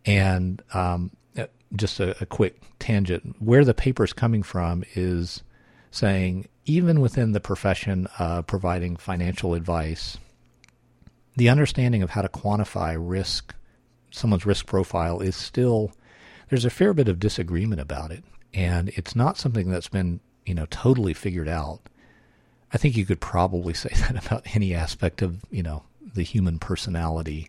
And 0.05 0.63
um, 0.75 1.11
uh, 1.37 1.47
just 1.75 2.01
a, 2.01 2.21
a 2.23 2.27
quick 2.27 2.61
tangent 2.79 3.37
where 3.41 3.65
the 3.65 3.75
paper 3.75 4.05
is 4.05 4.13
coming 4.13 4.43
from 4.43 4.85
is 4.95 5.43
saying 5.91 6.47
even 6.65 7.01
within 7.01 7.33
the 7.33 7.41
profession 7.41 8.07
of 8.19 8.47
providing 8.47 8.97
financial 8.97 9.55
advice, 9.55 10.19
the 11.37 11.49
understanding 11.49 12.03
of 12.03 12.11
how 12.11 12.23
to 12.23 12.29
quantify 12.29 12.97
risk, 12.99 13.55
someone's 14.11 14.47
risk 14.47 14.67
profile, 14.67 15.21
is 15.21 15.37
still 15.37 15.93
there's 16.51 16.65
a 16.65 16.71
fair 16.71 16.93
bit 16.95 17.09
of 17.09 17.19
disagreement 17.19 17.81
about 17.81 18.11
it, 18.11 18.25
and 18.53 18.91
it's 18.91 19.17
not 19.17 19.39
something 19.39 19.71
that's 19.71 19.89
been 19.89 20.21
you 20.45 20.55
know 20.55 20.67
totally 20.71 21.15
figured 21.15 21.49
out. 21.49 21.81
I 22.73 22.79
think 22.79 22.97
you 22.97 23.05
could 23.07 23.21
probably 23.21 23.75
say 23.85 23.91
that 23.95 24.25
about 24.27 24.55
any 24.55 24.75
aspect 24.75 25.23
of 25.23 25.45
you 25.51 25.63
know 25.63 25.85
the 26.15 26.23
human 26.23 26.59
personality. 26.59 27.49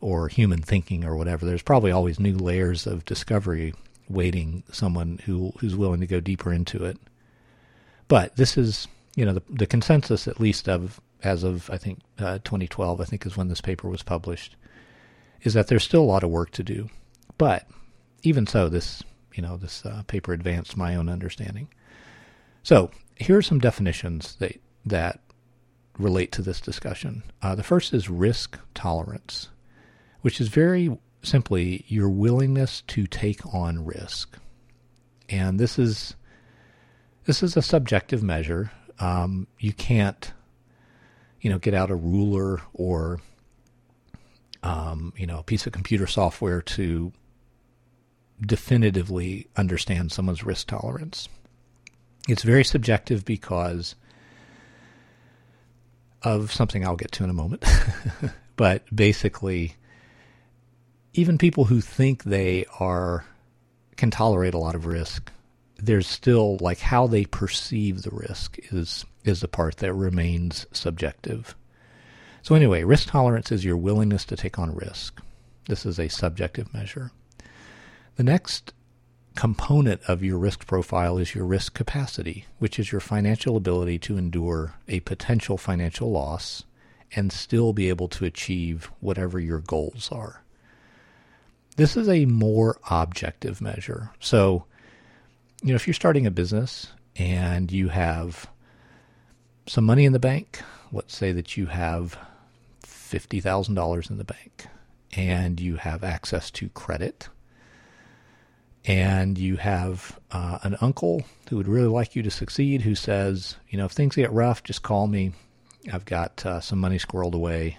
or 0.00 0.28
human 0.28 0.60
thinking 0.60 1.04
or 1.04 1.16
whatever. 1.16 1.46
There's 1.46 1.62
probably 1.62 1.90
always 1.90 2.20
new 2.20 2.36
layers 2.36 2.86
of 2.86 3.04
discovery 3.06 3.72
waiting 4.08 4.62
someone 4.70 5.18
who 5.24 5.52
who's 5.60 5.76
willing 5.76 6.00
to 6.00 6.06
go 6.06 6.20
deeper 6.20 6.52
into 6.52 6.84
it. 6.84 6.98
But 8.08 8.36
this 8.36 8.58
is, 8.58 8.86
you 9.16 9.24
know, 9.24 9.34
the, 9.34 9.42
the 9.48 9.66
consensus 9.66 10.26
at 10.26 10.40
least 10.40 10.68
of 10.68 11.00
as 11.22 11.42
of 11.42 11.70
I 11.70 11.78
think 11.78 12.00
uh, 12.18 12.38
2012, 12.44 13.00
I 13.00 13.04
think 13.04 13.24
is 13.24 13.36
when 13.36 13.48
this 13.48 13.60
paper 13.60 13.88
was 13.88 14.02
published, 14.02 14.56
is 15.42 15.54
that 15.54 15.68
there's 15.68 15.84
still 15.84 16.02
a 16.02 16.04
lot 16.04 16.24
of 16.24 16.30
work 16.30 16.50
to 16.52 16.62
do. 16.62 16.88
But 17.38 17.66
even 18.22 18.46
so, 18.46 18.68
this 18.68 19.02
you 19.34 19.42
know 19.42 19.56
this 19.56 19.84
uh, 19.84 20.02
paper 20.06 20.32
advanced 20.32 20.76
my 20.76 20.94
own 20.94 21.08
understanding. 21.08 21.68
So 22.62 22.90
here 23.16 23.36
are 23.36 23.42
some 23.42 23.58
definitions 23.58 24.36
that 24.36 24.60
that 24.86 25.20
relate 25.98 26.32
to 26.32 26.42
this 26.42 26.60
discussion. 26.60 27.22
Uh, 27.42 27.54
the 27.54 27.62
first 27.62 27.92
is 27.92 28.10
risk 28.10 28.58
tolerance, 28.74 29.48
which 30.22 30.40
is 30.40 30.48
very 30.48 30.96
simply 31.22 31.84
your 31.88 32.08
willingness 32.08 32.82
to 32.88 33.06
take 33.06 33.40
on 33.54 33.84
risk. 33.84 34.36
And 35.28 35.58
this 35.58 35.78
is 35.78 36.16
this 37.24 37.42
is 37.42 37.56
a 37.56 37.62
subjective 37.62 38.22
measure. 38.22 38.70
Um, 39.00 39.46
you 39.58 39.72
can't, 39.72 40.32
you 41.40 41.50
know, 41.50 41.58
get 41.58 41.74
out 41.74 41.90
a 41.90 41.96
ruler 41.96 42.60
or 42.72 43.20
um, 44.62 45.12
you 45.16 45.26
know 45.26 45.38
a 45.38 45.42
piece 45.42 45.66
of 45.66 45.72
computer 45.72 46.06
software 46.06 46.62
to 46.62 47.12
definitively 48.40 49.46
understand 49.56 50.10
someone's 50.10 50.42
risk 50.42 50.66
tolerance. 50.66 51.28
It's 52.28 52.42
very 52.42 52.64
subjective 52.64 53.24
because 53.24 53.94
of 56.22 56.50
something 56.50 56.84
I'll 56.84 56.96
get 56.96 57.12
to 57.12 57.24
in 57.24 57.30
a 57.30 57.34
moment. 57.34 57.64
but 58.56 58.82
basically, 58.94 59.74
even 61.12 61.36
people 61.38 61.66
who 61.66 61.80
think 61.80 62.24
they 62.24 62.64
are 62.80 63.26
can 63.96 64.10
tolerate 64.10 64.54
a 64.54 64.58
lot 64.58 64.74
of 64.74 64.86
risk, 64.86 65.30
there's 65.76 66.06
still 66.06 66.56
like 66.60 66.80
how 66.80 67.06
they 67.06 67.24
perceive 67.24 68.02
the 68.02 68.10
risk 68.10 68.58
is 68.72 69.04
is 69.24 69.40
the 69.40 69.48
part 69.48 69.78
that 69.78 69.92
remains 69.92 70.66
subjective. 70.72 71.56
So 72.42 72.54
anyway, 72.54 72.84
risk 72.84 73.08
tolerance 73.08 73.50
is 73.50 73.64
your 73.64 73.76
willingness 73.76 74.24
to 74.26 74.36
take 74.36 74.58
on 74.58 74.74
risk. 74.74 75.20
This 75.66 75.86
is 75.86 75.98
a 75.98 76.08
subjective 76.08 76.72
measure. 76.74 77.10
The 78.16 78.22
next 78.22 78.74
component 79.34 80.02
of 80.06 80.22
your 80.22 80.38
risk 80.38 80.66
profile 80.66 81.18
is 81.18 81.34
your 81.34 81.46
risk 81.46 81.74
capacity, 81.74 82.44
which 82.58 82.78
is 82.78 82.92
your 82.92 83.00
financial 83.00 83.56
ability 83.56 83.98
to 84.00 84.18
endure 84.18 84.74
a 84.88 85.00
potential 85.00 85.56
financial 85.56 86.10
loss 86.10 86.64
and 87.16 87.32
still 87.32 87.72
be 87.72 87.88
able 87.88 88.08
to 88.08 88.24
achieve 88.24 88.90
whatever 89.00 89.40
your 89.40 89.60
goals 89.60 90.08
are. 90.12 90.42
This 91.76 91.96
is 91.96 92.08
a 92.08 92.26
more 92.26 92.78
objective 92.90 93.60
measure. 93.60 94.10
So, 94.20 94.66
you 95.64 95.70
know, 95.70 95.76
if 95.76 95.86
you're 95.86 95.94
starting 95.94 96.26
a 96.26 96.30
business 96.30 96.88
and 97.16 97.72
you 97.72 97.88
have 97.88 98.46
some 99.66 99.84
money 99.84 100.04
in 100.04 100.12
the 100.12 100.18
bank, 100.18 100.60
let's 100.92 101.16
say 101.16 101.32
that 101.32 101.56
you 101.56 101.64
have 101.66 102.18
$50,000 102.82 104.10
in 104.10 104.18
the 104.18 104.24
bank 104.24 104.66
and 105.16 105.58
you 105.58 105.76
have 105.76 106.04
access 106.04 106.50
to 106.50 106.68
credit 106.68 107.30
and 108.84 109.38
you 109.38 109.56
have 109.56 110.20
uh, 110.32 110.58
an 110.64 110.76
uncle 110.82 111.24
who 111.48 111.56
would 111.56 111.66
really 111.68 111.88
like 111.88 112.14
you 112.14 112.22
to 112.22 112.30
succeed 112.30 112.82
who 112.82 112.94
says, 112.94 113.56
you 113.70 113.78
know, 113.78 113.86
if 113.86 113.92
things 113.92 114.16
get 114.16 114.30
rough, 114.32 114.62
just 114.62 114.82
call 114.82 115.06
me. 115.06 115.32
I've 115.90 116.04
got 116.04 116.44
uh, 116.44 116.60
some 116.60 116.78
money 116.78 116.98
squirreled 116.98 117.32
away. 117.32 117.78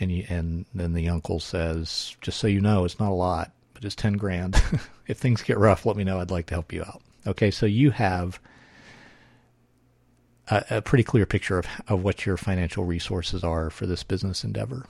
And, 0.00 0.10
you, 0.10 0.24
and 0.30 0.64
then 0.74 0.94
the 0.94 1.10
uncle 1.10 1.38
says, 1.38 2.16
just 2.22 2.38
so 2.38 2.46
you 2.46 2.62
know, 2.62 2.86
it's 2.86 2.98
not 2.98 3.10
a 3.10 3.14
lot, 3.14 3.52
but 3.74 3.84
it's 3.84 3.94
10 3.94 4.14
grand. 4.14 4.60
if 5.12 5.18
things 5.18 5.42
get 5.42 5.58
rough, 5.58 5.84
let 5.84 5.96
me 5.96 6.04
know. 6.04 6.20
I'd 6.20 6.30
like 6.30 6.46
to 6.46 6.54
help 6.54 6.72
you 6.72 6.82
out. 6.82 7.02
Okay, 7.26 7.50
so 7.50 7.66
you 7.66 7.90
have 7.90 8.40
a, 10.48 10.64
a 10.70 10.82
pretty 10.82 11.04
clear 11.04 11.26
picture 11.26 11.58
of, 11.58 11.66
of 11.86 12.02
what 12.02 12.24
your 12.24 12.38
financial 12.38 12.84
resources 12.84 13.44
are 13.44 13.68
for 13.68 13.86
this 13.86 14.02
business 14.02 14.42
endeavor. 14.42 14.86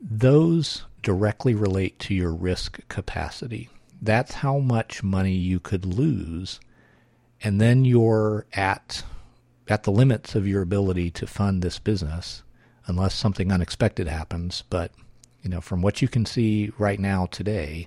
Those 0.00 0.84
directly 1.02 1.54
relate 1.54 1.98
to 2.00 2.14
your 2.14 2.32
risk 2.32 2.80
capacity. 2.88 3.68
That's 4.00 4.36
how 4.36 4.58
much 4.58 5.02
money 5.02 5.34
you 5.34 5.60
could 5.60 5.84
lose. 5.84 6.60
And 7.42 7.60
then 7.60 7.84
you're 7.84 8.46
at 8.54 9.04
at 9.68 9.82
the 9.84 9.92
limits 9.92 10.34
of 10.34 10.48
your 10.48 10.62
ability 10.62 11.10
to 11.12 11.26
fund 11.26 11.62
this 11.62 11.78
business 11.78 12.42
unless 12.86 13.14
something 13.14 13.52
unexpected 13.52 14.08
happens, 14.08 14.64
but 14.68 14.90
you 15.42 15.50
know, 15.50 15.60
from 15.60 15.80
what 15.80 16.02
you 16.02 16.08
can 16.08 16.26
see 16.26 16.72
right 16.76 16.98
now 16.98 17.26
today, 17.26 17.86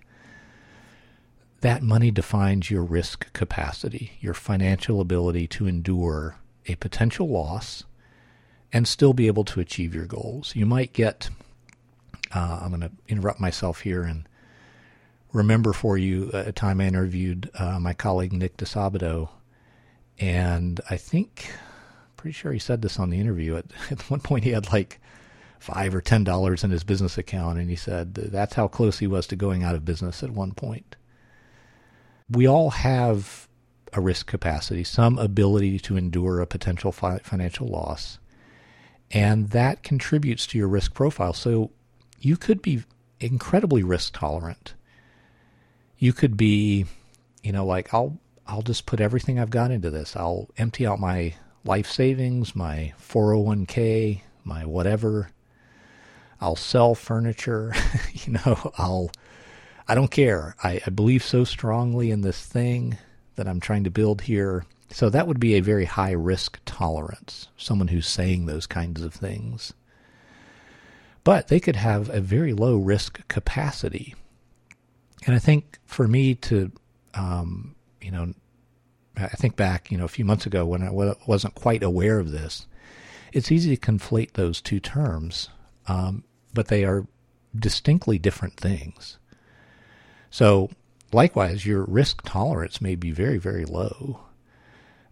that 1.63 1.81
money 1.81 2.11
defines 2.11 2.69
your 2.69 2.83
risk 2.83 3.31
capacity, 3.31 4.11
your 4.19 4.33
financial 4.33 4.99
ability 4.99 5.47
to 5.47 5.65
endure 5.65 6.35
a 6.67 6.75
potential 6.75 7.29
loss 7.29 7.85
and 8.73 8.85
still 8.85 9.13
be 9.13 9.27
able 9.27 9.45
to 9.45 9.61
achieve 9.61 9.95
your 9.95 10.05
goals. 10.05 10.57
You 10.57 10.65
might 10.65 10.91
get 10.91 11.29
uh, 12.35 12.59
I'm 12.61 12.69
going 12.69 12.81
to 12.81 12.91
interrupt 13.07 13.39
myself 13.39 13.79
here 13.79 14.03
and 14.03 14.27
remember 15.31 15.71
for 15.71 15.97
you 15.97 16.31
a 16.33 16.51
time 16.51 16.81
I 16.81 16.87
interviewed 16.87 17.49
uh, 17.55 17.79
my 17.79 17.93
colleague 17.93 18.33
Nick 18.33 18.57
Disabato, 18.57 19.29
and 20.19 20.81
I 20.89 20.97
think, 20.97 21.49
pretty 22.17 22.33
sure 22.33 22.51
he 22.51 22.59
said 22.59 22.81
this 22.81 22.99
on 22.99 23.09
the 23.09 23.19
interview. 23.19 23.55
At, 23.55 23.65
at 23.89 24.09
one 24.09 24.19
point, 24.19 24.43
he 24.43 24.49
had 24.49 24.73
like 24.73 24.99
five 25.59 25.95
or 25.95 26.01
ten 26.01 26.25
dollars 26.25 26.65
in 26.65 26.71
his 26.71 26.83
business 26.83 27.17
account, 27.17 27.57
and 27.57 27.69
he 27.69 27.77
said 27.77 28.15
that's 28.15 28.55
how 28.55 28.67
close 28.67 28.99
he 28.99 29.07
was 29.07 29.27
to 29.27 29.37
going 29.37 29.63
out 29.63 29.75
of 29.75 29.85
business 29.85 30.23
at 30.23 30.31
one 30.31 30.51
point. 30.51 30.97
We 32.29 32.47
all 32.47 32.71
have 32.71 33.47
a 33.93 34.01
risk 34.01 34.27
capacity, 34.27 34.83
some 34.83 35.17
ability 35.19 35.79
to 35.79 35.97
endure 35.97 36.39
a 36.39 36.47
potential 36.47 36.91
fi- 36.91 37.19
financial 37.19 37.67
loss, 37.67 38.17
and 39.11 39.49
that 39.49 39.83
contributes 39.83 40.47
to 40.47 40.57
your 40.57 40.67
risk 40.67 40.93
profile. 40.93 41.33
So 41.33 41.71
you 42.19 42.37
could 42.37 42.61
be 42.61 42.83
incredibly 43.19 43.83
risk 43.83 44.17
tolerant. 44.17 44.73
You 45.97 46.13
could 46.13 46.35
be, 46.35 46.85
you 47.43 47.51
know, 47.51 47.65
like 47.65 47.93
I'll 47.93 48.17
I'll 48.47 48.61
just 48.61 48.85
put 48.85 48.99
everything 48.99 49.39
I've 49.39 49.49
got 49.49 49.71
into 49.71 49.89
this. 49.89 50.15
I'll 50.15 50.49
empty 50.57 50.85
out 50.85 50.99
my 50.99 51.35
life 51.63 51.89
savings, 51.89 52.55
my 52.55 52.93
401k, 52.99 54.21
my 54.43 54.65
whatever. 54.65 55.29
I'll 56.41 56.57
sell 56.57 56.93
furniture, 56.93 57.73
you 58.13 58.33
know, 58.33 58.73
I'll 58.77 59.11
I 59.87 59.95
don't 59.95 60.11
care. 60.11 60.55
I, 60.63 60.81
I 60.85 60.89
believe 60.89 61.23
so 61.23 61.43
strongly 61.43 62.11
in 62.11 62.21
this 62.21 62.45
thing 62.45 62.97
that 63.35 63.47
I'm 63.47 63.59
trying 63.59 63.83
to 63.83 63.91
build 63.91 64.21
here. 64.21 64.65
So 64.89 65.09
that 65.09 65.27
would 65.27 65.39
be 65.39 65.55
a 65.55 65.61
very 65.61 65.85
high 65.85 66.11
risk 66.11 66.59
tolerance, 66.65 67.47
someone 67.57 67.87
who's 67.87 68.07
saying 68.07 68.45
those 68.45 68.67
kinds 68.67 69.01
of 69.01 69.13
things 69.13 69.73
but 71.23 71.47
they 71.47 71.59
could 71.59 71.75
have 71.75 72.09
a 72.09 72.19
very 72.19 72.53
low 72.53 72.75
risk 72.75 73.25
capacity. 73.27 74.15
And 75.25 75.35
I 75.35 75.39
think 75.39 75.79
for 75.85 76.07
me 76.07 76.35
to, 76.35 76.71
um, 77.13 77.75
you 78.01 78.11
know, 78.11 78.33
I 79.15 79.27
think 79.27 79.55
back, 79.55 79.91
you 79.91 79.97
know, 79.97 80.05
a 80.05 80.09
few 80.09 80.25
months 80.25 80.45
ago 80.45 80.65
when 80.65 80.83
I 80.83 80.91
wasn't 80.91 81.55
quite 81.55 81.83
aware 81.83 82.19
of 82.19 82.31
this, 82.31 82.67
it's 83.31 83.51
easy 83.51 83.75
to 83.75 83.91
conflate 83.91 84.33
those 84.33 84.59
two 84.59 84.79
terms, 84.79 85.49
um, 85.87 86.23
but 86.53 86.67
they 86.67 86.83
are 86.83 87.07
distinctly 87.55 88.17
different 88.17 88.57
things. 88.57 89.17
So, 90.33 90.71
likewise, 91.11 91.63
your 91.63 91.83
risk 91.83 92.23
tolerance 92.23 92.81
may 92.81 92.95
be 92.95 93.11
very, 93.11 93.37
very 93.37 93.65
low, 93.65 94.21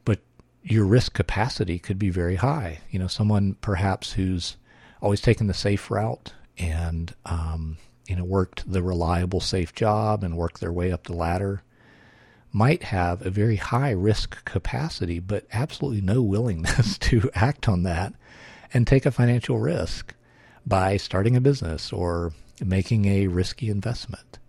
but 0.04 0.18
your 0.64 0.84
risk 0.84 1.14
capacity 1.14 1.78
could 1.78 2.00
be 2.00 2.10
very 2.10 2.38
high. 2.38 2.80
You 2.90 2.98
know, 2.98 3.06
someone 3.06 3.54
perhaps 3.62 4.14
who's 4.14 4.58
always 5.00 5.22
taken 5.22 5.46
the 5.46 5.54
safe 5.54 5.92
route 5.92 6.34
and 6.58 7.14
um, 7.28 7.78
you 8.08 8.16
know 8.16 8.24
worked 8.24 8.72
the 8.72 8.82
reliable, 8.82 9.40
safe 9.42 9.76
job 9.76 10.24
and 10.24 10.38
worked 10.38 10.60
their 10.60 10.74
way 10.74 10.92
up 10.92 11.04
the 11.04 11.14
ladder 11.14 11.62
might 12.52 12.82
have 12.82 13.24
a 13.24 13.30
very 13.30 13.58
high 13.58 13.92
risk 13.92 14.44
capacity, 14.44 15.20
but 15.20 15.46
absolutely 15.54 16.02
no 16.02 16.24
willingness 16.24 16.98
to 17.12 17.30
act 17.36 17.70
on 17.70 17.84
that 17.84 18.12
and 18.74 18.88
take 18.88 19.06
a 19.06 19.12
financial 19.12 19.60
risk 19.60 20.16
by 20.66 20.98
starting 20.98 21.36
a 21.36 21.42
business 21.42 21.94
or 21.94 22.34
making 22.60 23.06
a 23.06 23.28
risky 23.28 23.70
investment. 23.70 24.40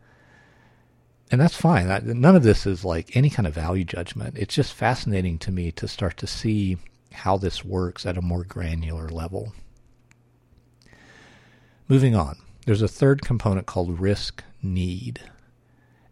And 1.33 1.41
that's 1.41 1.57
fine. 1.57 1.89
None 2.21 2.37
of 2.37 2.43
this 2.45 2.67
is 2.67 2.85
like 2.85 3.17
any 3.17 3.31
kind 3.31 3.47
of 3.49 3.55
value 3.55 3.85
judgment. 3.85 4.37
It's 4.39 4.55
just 4.55 4.75
fascinating 4.75 5.39
to 5.39 5.51
me 5.51 5.73
to 5.73 5.89
start 5.89 6.19
to 6.19 6.27
see 6.27 6.77
how 7.11 7.39
this 7.39 7.65
works 7.65 8.05
at 8.05 8.19
a 8.19 8.23
more 8.23 8.45
granular 8.45 9.09
level. 9.09 9.55
Moving 11.89 12.15
on, 12.15 12.37
there's 12.67 12.83
a 12.83 12.89
third 12.89 13.23
component 13.23 13.67
called 13.67 13.99
risk 13.99 14.45
need. 14.63 15.23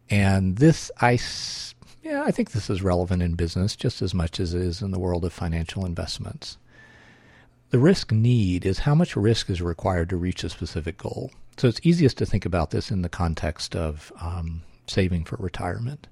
And 0.09 0.57
this, 0.57 0.91
I, 1.01 1.19
yeah, 2.03 2.23
I 2.25 2.31
think 2.31 2.53
this 2.53 2.71
is 2.71 2.83
relevant 2.83 3.23
in 3.23 3.35
business 3.35 3.77
just 3.77 4.01
as 4.03 4.15
much 4.15 4.41
as 4.41 4.55
it 4.55 4.63
is 4.63 4.81
in 4.83 4.91
the 4.91 4.99
world 4.99 5.25
of 5.27 5.33
financial 5.35 5.85
investments. 5.85 6.57
the 7.71 7.79
risk 7.79 8.11
need 8.13 8.67
is 8.67 8.81
how 8.81 8.95
much 8.95 9.17
risk 9.17 9.49
is 9.49 9.63
required 9.63 10.09
to 10.11 10.17
reach 10.17 10.45
a 10.45 10.49
specific 10.49 10.99
goal. 10.99 11.31
So 11.57 11.69
it's 11.69 11.81
easiest 11.85 12.19
to 12.19 12.27
think 12.27 12.45
about 12.45 12.71
this 12.71 12.91
in 12.91 13.03
the 13.03 13.09
context 13.09 13.77
of 13.77 14.13
um, 14.21 14.63
saving 14.91 15.25
for 15.25 15.37
retirement. 15.37 16.07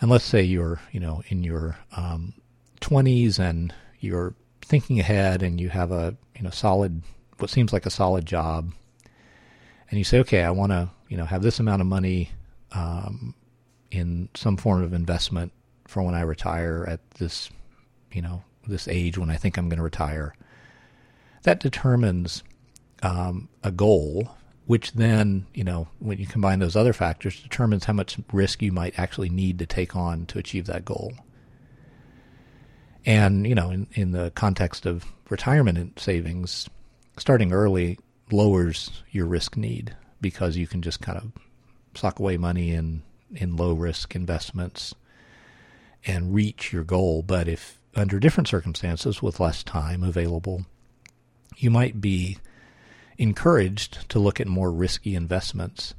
And 0.00 0.10
let's 0.10 0.24
say 0.24 0.42
you're, 0.42 0.80
you 0.90 1.00
know, 1.00 1.22
in 1.28 1.44
your 1.44 1.76
um, 1.96 2.34
20s 2.80 3.38
and 3.38 3.72
you're 4.00 4.34
thinking 4.62 4.98
ahead 4.98 5.42
and 5.42 5.60
you 5.60 5.68
have 5.68 5.92
a, 5.92 6.16
you 6.36 6.42
know, 6.42 6.50
solid, 6.50 7.02
what 7.38 7.50
seems 7.50 7.72
like 7.72 7.86
a 7.86 7.90
solid 7.90 8.26
job, 8.26 8.72
and 9.90 9.98
you 9.98 10.04
say, 10.04 10.18
okay, 10.20 10.42
I 10.42 10.50
want 10.50 10.72
to, 10.72 10.90
you 11.08 11.16
know, 11.16 11.26
have 11.26 11.42
this 11.42 11.60
amount 11.60 11.82
of 11.82 11.86
money 11.86 12.30
um, 12.72 13.34
in 13.90 14.28
some 14.34 14.56
form 14.56 14.82
of 14.82 14.94
investment 14.94 15.52
for 15.86 16.02
when 16.02 16.14
I 16.14 16.22
retire 16.22 16.86
at 16.88 17.10
this, 17.12 17.50
you 18.10 18.22
know, 18.22 18.42
this 18.66 18.88
age 18.88 19.18
when 19.18 19.30
I 19.30 19.36
think 19.36 19.56
I'm 19.56 19.68
going 19.68 19.76
to 19.76 19.84
retire. 19.84 20.34
That 21.42 21.60
determines 21.60 22.42
um, 23.02 23.48
a 23.62 23.70
goal, 23.70 24.34
which 24.72 24.92
then, 24.92 25.44
you 25.52 25.62
know, 25.62 25.86
when 25.98 26.16
you 26.16 26.26
combine 26.26 26.58
those 26.58 26.76
other 26.76 26.94
factors, 26.94 27.42
determines 27.42 27.84
how 27.84 27.92
much 27.92 28.16
risk 28.32 28.62
you 28.62 28.72
might 28.72 28.98
actually 28.98 29.28
need 29.28 29.58
to 29.58 29.66
take 29.66 29.94
on 29.94 30.24
to 30.24 30.38
achieve 30.38 30.64
that 30.64 30.82
goal. 30.82 31.12
And, 33.04 33.46
you 33.46 33.54
know, 33.54 33.68
in, 33.68 33.86
in 33.92 34.12
the 34.12 34.30
context 34.30 34.86
of 34.86 35.04
retirement 35.28 36.00
savings, 36.00 36.70
starting 37.18 37.52
early 37.52 37.98
lowers 38.30 39.02
your 39.10 39.26
risk 39.26 39.58
need 39.58 39.94
because 40.22 40.56
you 40.56 40.66
can 40.66 40.80
just 40.80 41.02
kind 41.02 41.18
of 41.18 41.32
sock 41.94 42.18
away 42.18 42.38
money 42.38 42.70
in, 42.70 43.02
in 43.34 43.56
low 43.56 43.74
risk 43.74 44.16
investments 44.16 44.94
and 46.06 46.32
reach 46.32 46.72
your 46.72 46.82
goal. 46.82 47.20
But 47.22 47.46
if 47.46 47.78
under 47.94 48.18
different 48.18 48.48
circumstances 48.48 49.20
with 49.20 49.38
less 49.38 49.62
time 49.62 50.02
available, 50.02 50.64
you 51.58 51.70
might 51.70 52.00
be 52.00 52.38
encouraged 53.18 54.08
to 54.10 54.18
look 54.18 54.40
at 54.40 54.46
more 54.46 54.72
risky 54.72 55.14
investments. 55.14 55.94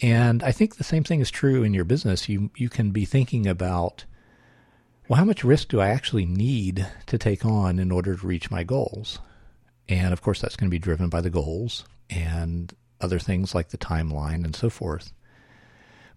And 0.00 0.42
I 0.42 0.52
think 0.52 0.76
the 0.76 0.84
same 0.84 1.04
thing 1.04 1.20
is 1.20 1.30
true 1.30 1.62
in 1.62 1.74
your 1.74 1.84
business. 1.84 2.28
You 2.28 2.50
you 2.56 2.68
can 2.68 2.90
be 2.90 3.04
thinking 3.04 3.46
about 3.46 4.04
well, 5.08 5.18
how 5.18 5.24
much 5.24 5.42
risk 5.42 5.68
do 5.68 5.80
I 5.80 5.88
actually 5.88 6.26
need 6.26 6.86
to 7.06 7.16
take 7.16 7.44
on 7.44 7.78
in 7.78 7.90
order 7.90 8.14
to 8.14 8.26
reach 8.26 8.50
my 8.50 8.62
goals? 8.62 9.18
And 9.88 10.12
of 10.12 10.20
course, 10.20 10.40
that's 10.40 10.54
going 10.54 10.68
to 10.68 10.74
be 10.74 10.78
driven 10.78 11.08
by 11.08 11.22
the 11.22 11.30
goals 11.30 11.86
and 12.10 12.74
other 13.00 13.18
things 13.18 13.54
like 13.54 13.68
the 13.68 13.78
timeline 13.78 14.44
and 14.44 14.54
so 14.54 14.68
forth. 14.68 15.14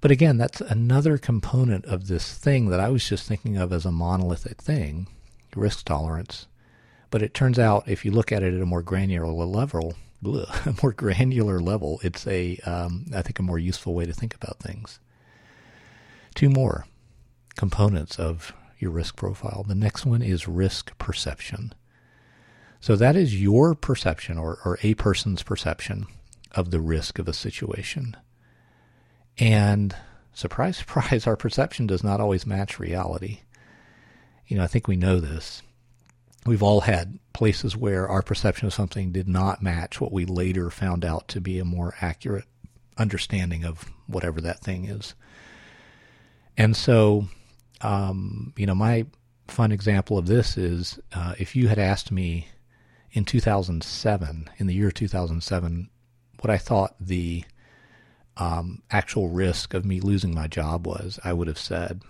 But 0.01 0.11
again, 0.11 0.37
that's 0.37 0.59
another 0.61 1.17
component 1.17 1.85
of 1.85 2.07
this 2.07 2.33
thing 2.37 2.69
that 2.69 2.81
I 2.81 2.89
was 2.89 3.07
just 3.07 3.27
thinking 3.27 3.55
of 3.55 3.71
as 3.71 3.85
a 3.85 3.91
monolithic 3.91 4.61
thing, 4.61 5.07
risk 5.55 5.85
tolerance. 5.85 6.47
But 7.11 7.21
it 7.21 7.33
turns 7.33 7.59
out, 7.59 7.87
if 7.87 8.03
you 8.03 8.11
look 8.11 8.31
at 8.31 8.43
it 8.43 8.53
at 8.53 8.61
a 8.61 8.65
more 8.65 8.81
granular 8.81 9.31
level, 9.31 9.93
bleh, 10.23 10.65
a 10.79 10.81
more 10.83 10.93
granular 10.93 11.59
level, 11.59 11.99
it's 12.03 12.25
a, 12.27 12.57
um, 12.65 13.05
I 13.13 13.21
think, 13.21 13.39
a 13.39 13.43
more 13.43 13.59
useful 13.59 13.93
way 13.93 14.05
to 14.05 14.13
think 14.13 14.35
about 14.35 14.59
things. 14.59 14.99
Two 16.35 16.49
more 16.49 16.85
components 17.55 18.17
of 18.17 18.53
your 18.79 18.91
risk 18.91 19.15
profile. 19.15 19.63
The 19.67 19.75
next 19.75 20.05
one 20.05 20.21
is 20.21 20.47
risk 20.47 20.97
perception. 20.97 21.73
So 22.79 22.95
that 22.95 23.15
is 23.15 23.39
your 23.39 23.75
perception 23.75 24.37
or, 24.37 24.59
or 24.65 24.79
a 24.81 24.95
person's 24.95 25.43
perception 25.43 26.07
of 26.53 26.71
the 26.71 26.79
risk 26.79 27.19
of 27.19 27.27
a 27.27 27.33
situation. 27.33 28.17
And 29.37 29.95
surprise, 30.33 30.77
surprise, 30.79 31.27
our 31.27 31.37
perception 31.37 31.87
does 31.87 32.03
not 32.03 32.19
always 32.19 32.45
match 32.45 32.79
reality. 32.79 33.41
You 34.47 34.57
know, 34.57 34.63
I 34.63 34.67
think 34.67 34.87
we 34.87 34.95
know 34.95 35.19
this. 35.19 35.61
We've 36.45 36.63
all 36.63 36.81
had 36.81 37.19
places 37.33 37.77
where 37.77 38.07
our 38.07 38.21
perception 38.21 38.67
of 38.67 38.73
something 38.73 39.11
did 39.11 39.27
not 39.27 39.61
match 39.61 40.01
what 40.01 40.11
we 40.11 40.25
later 40.25 40.69
found 40.69 41.05
out 41.05 41.27
to 41.29 41.41
be 41.41 41.59
a 41.59 41.65
more 41.65 41.95
accurate 42.01 42.45
understanding 42.97 43.63
of 43.63 43.91
whatever 44.07 44.41
that 44.41 44.61
thing 44.61 44.85
is. 44.85 45.13
And 46.57 46.75
so, 46.75 47.27
um, 47.81 48.53
you 48.57 48.65
know, 48.65 48.75
my 48.75 49.05
fun 49.47 49.71
example 49.71 50.17
of 50.17 50.27
this 50.27 50.57
is 50.57 50.99
uh, 51.13 51.35
if 51.37 51.55
you 51.55 51.67
had 51.67 51.79
asked 51.79 52.11
me 52.11 52.47
in 53.11 53.25
2007, 53.25 54.49
in 54.57 54.67
the 54.67 54.73
year 54.73 54.91
2007, 54.91 55.89
what 56.39 56.49
I 56.49 56.57
thought 56.57 56.95
the 56.99 57.43
um, 58.37 58.81
actual 58.89 59.29
risk 59.29 59.73
of 59.73 59.85
me 59.85 59.99
losing 59.99 60.33
my 60.33 60.47
job 60.47 60.87
was, 60.87 61.19
I 61.23 61.33
would 61.33 61.47
have 61.47 61.59
said 61.59 62.01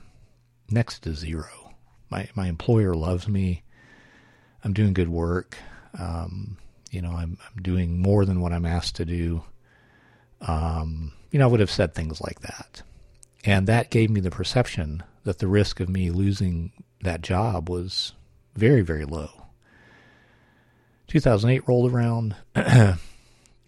next 0.70 1.00
to 1.04 1.14
zero. 1.14 1.74
My 2.10 2.30
my 2.36 2.48
employer 2.48 2.94
loves 2.94 3.28
me. 3.28 3.64
I'm 4.64 4.74
doing 4.74 4.94
good 4.94 5.10
work. 5.10 5.58
Um, 5.98 6.58
you 6.92 7.02
know, 7.02 7.12
I'm 7.12 7.38
I'm 7.44 7.62
doing 7.62 8.00
more 8.02 8.26
than 8.26 8.42
what 8.42 8.54
I'm 8.54 8.66
asked 8.66 8.96
to 8.98 9.06
do. 9.06 9.44
Um, 10.42 11.14
you 11.32 11.40
know, 11.40 11.46
I 11.46 11.48
would 11.48 11.60
have 11.60 11.72
said 11.72 11.94
things 11.94 12.22
like 12.22 12.42
that, 12.42 12.82
and 13.46 13.68
that 13.68 13.90
gave 13.90 14.10
me 14.10 14.20
the 14.20 14.32
perception 14.32 15.04
that 15.24 15.40
the 15.40 15.48
risk 15.48 15.80
of 15.80 15.90
me 15.90 16.10
losing 16.10 16.72
that 17.02 17.22
job 17.22 17.70
was 17.70 18.14
very 18.56 18.82
very 18.82 19.06
low. 19.06 19.30
2008 21.08 21.68
rolled 21.68 21.92
around. 21.92 22.36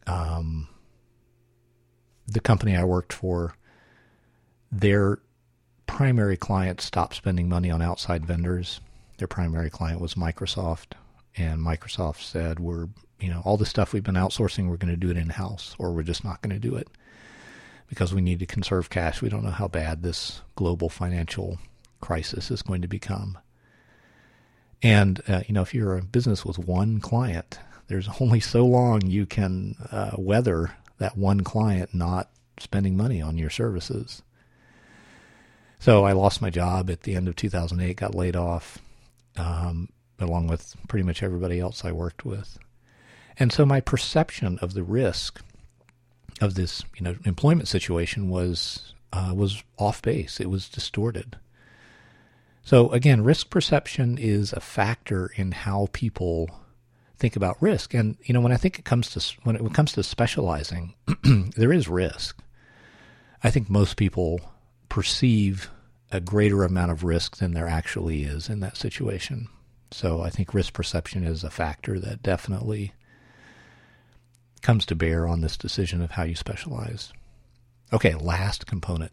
um, 0.08 0.68
the 2.26 2.40
company 2.40 2.76
I 2.76 2.84
worked 2.84 3.12
for, 3.12 3.56
their 4.72 5.20
primary 5.86 6.38
client 6.38 6.82
stopped 6.82 7.16
spending 7.16 7.50
money 7.50 7.70
on 7.70 7.82
outside 7.82 8.26
vendors. 8.26 8.80
Their 9.24 9.28
primary 9.30 9.70
client 9.70 10.02
was 10.02 10.16
Microsoft, 10.16 10.98
and 11.38 11.62
Microsoft 11.62 12.22
said, 12.24 12.60
"We're, 12.60 12.90
you 13.22 13.30
know, 13.30 13.42
all 13.46 13.56
the 13.56 13.66
stuff 13.66 13.94
we've 13.94 14.04
been 14.04 14.16
outsourcing, 14.16 14.68
we're 14.68 14.76
going 14.76 14.92
to 14.92 14.98
do 14.98 15.10
it 15.10 15.16
in 15.16 15.30
house, 15.30 15.78
or 15.80 15.94
we're 15.94 16.04
just 16.04 16.26
not 16.26 16.42
going 16.42 16.54
to 16.54 16.60
do 16.60 16.76
it 16.76 16.90
because 17.88 18.14
we 18.14 18.20
need 18.20 18.40
to 18.40 18.46
conserve 18.46 18.90
cash. 18.90 19.22
We 19.22 19.30
don't 19.30 19.46
know 19.46 19.52
how 19.52 19.70
bad 19.70 20.04
this 20.04 20.42
global 20.58 20.90
financial 20.90 21.58
crisis 22.02 22.52
is 22.52 22.62
going 22.62 22.82
to 22.82 22.90
become." 22.90 23.38
And 24.82 25.22
uh, 25.30 25.44
you 25.48 25.54
know, 25.54 25.62
if 25.62 25.74
you're 25.74 25.98
a 25.98 26.04
business 26.04 26.44
with 26.44 26.60
one 26.60 27.00
client, 27.00 27.60
there's 27.88 28.10
only 28.20 28.42
so 28.42 28.66
long 28.66 29.06
you 29.06 29.26
can 29.26 29.78
uh, 29.90 30.18
weather 30.18 30.76
that 30.98 31.18
one 31.18 31.46
client 31.46 31.96
not 31.96 32.30
spending 32.60 32.98
money 32.98 33.22
on 33.22 33.38
your 33.38 33.50
services. 33.50 34.22
So 35.80 36.04
I 36.04 36.12
lost 36.12 36.42
my 36.42 36.50
job 36.50 36.90
at 36.90 37.04
the 37.04 37.16
end 37.16 37.30
of 37.30 37.38
2008, 37.38 37.96
got 37.96 38.14
laid 38.14 38.36
off, 38.36 38.80
um, 39.38 39.90
along 40.20 40.48
with 40.48 40.76
pretty 40.88 41.04
much 41.04 41.24
everybody 41.24 41.60
else 41.60 41.84
I 41.84 41.92
worked 41.92 42.26
with. 42.26 42.58
And 43.38 43.52
so 43.52 43.66
my 43.66 43.82
perception 43.82 44.60
of 44.62 44.74
the 44.74 44.84
risk 44.84 45.42
of 46.42 46.56
this, 46.56 46.84
you 46.96 47.04
know, 47.04 47.16
employment 47.26 47.68
situation 47.68 48.30
was 48.30 48.94
uh, 49.12 49.34
was 49.36 49.64
off 49.78 50.02
base. 50.02 50.40
It 50.40 50.50
was 50.50 50.70
distorted. 50.70 51.38
So 52.64 52.90
again, 52.92 53.24
risk 53.24 53.50
perception 53.50 54.18
is 54.18 54.54
a 54.54 54.60
factor 54.60 55.32
in 55.36 55.52
how 55.52 55.90
people 55.92 56.50
think 57.18 57.36
about 57.36 57.62
risk. 57.62 57.94
And 57.94 58.18
you 58.24 58.34
know, 58.34 58.42
when 58.42 58.52
I 58.52 58.58
think 58.58 58.80
it 58.80 58.86
comes 58.86 59.10
to 59.12 59.38
when 59.44 59.56
it 59.56 59.74
comes 59.74 59.94
to 59.94 60.04
specializing, 60.04 60.96
there 61.56 61.74
is 61.74 61.88
risk. 61.88 62.42
I 63.44 63.50
think 63.50 63.70
most 63.70 63.98
people 63.98 64.40
perceive 64.90 65.70
a 66.14 66.22
greater 66.22 66.64
amount 66.64 66.92
of 66.92 67.04
risk 67.04 67.38
than 67.38 67.54
there 67.54 67.68
actually 67.68 68.24
is 68.24 68.48
in 68.48 68.60
that 68.60 68.78
situation. 68.78 69.48
So 69.92 70.22
I 70.22 70.30
think 70.30 70.54
risk 70.54 70.74
perception 70.74 71.24
is 71.24 71.44
a 71.44 71.50
factor 71.50 72.00
that 72.00 72.24
definitely 72.24 72.94
comes 74.62 74.86
to 74.88 74.96
bear 74.96 75.28
on 75.28 75.42
this 75.42 75.58
decision 75.58 76.02
of 76.02 76.12
how 76.12 76.24
you 76.24 76.36
specialize. 76.36 77.12
Okay, 77.92 78.14
last 78.14 78.66
component. 78.66 79.12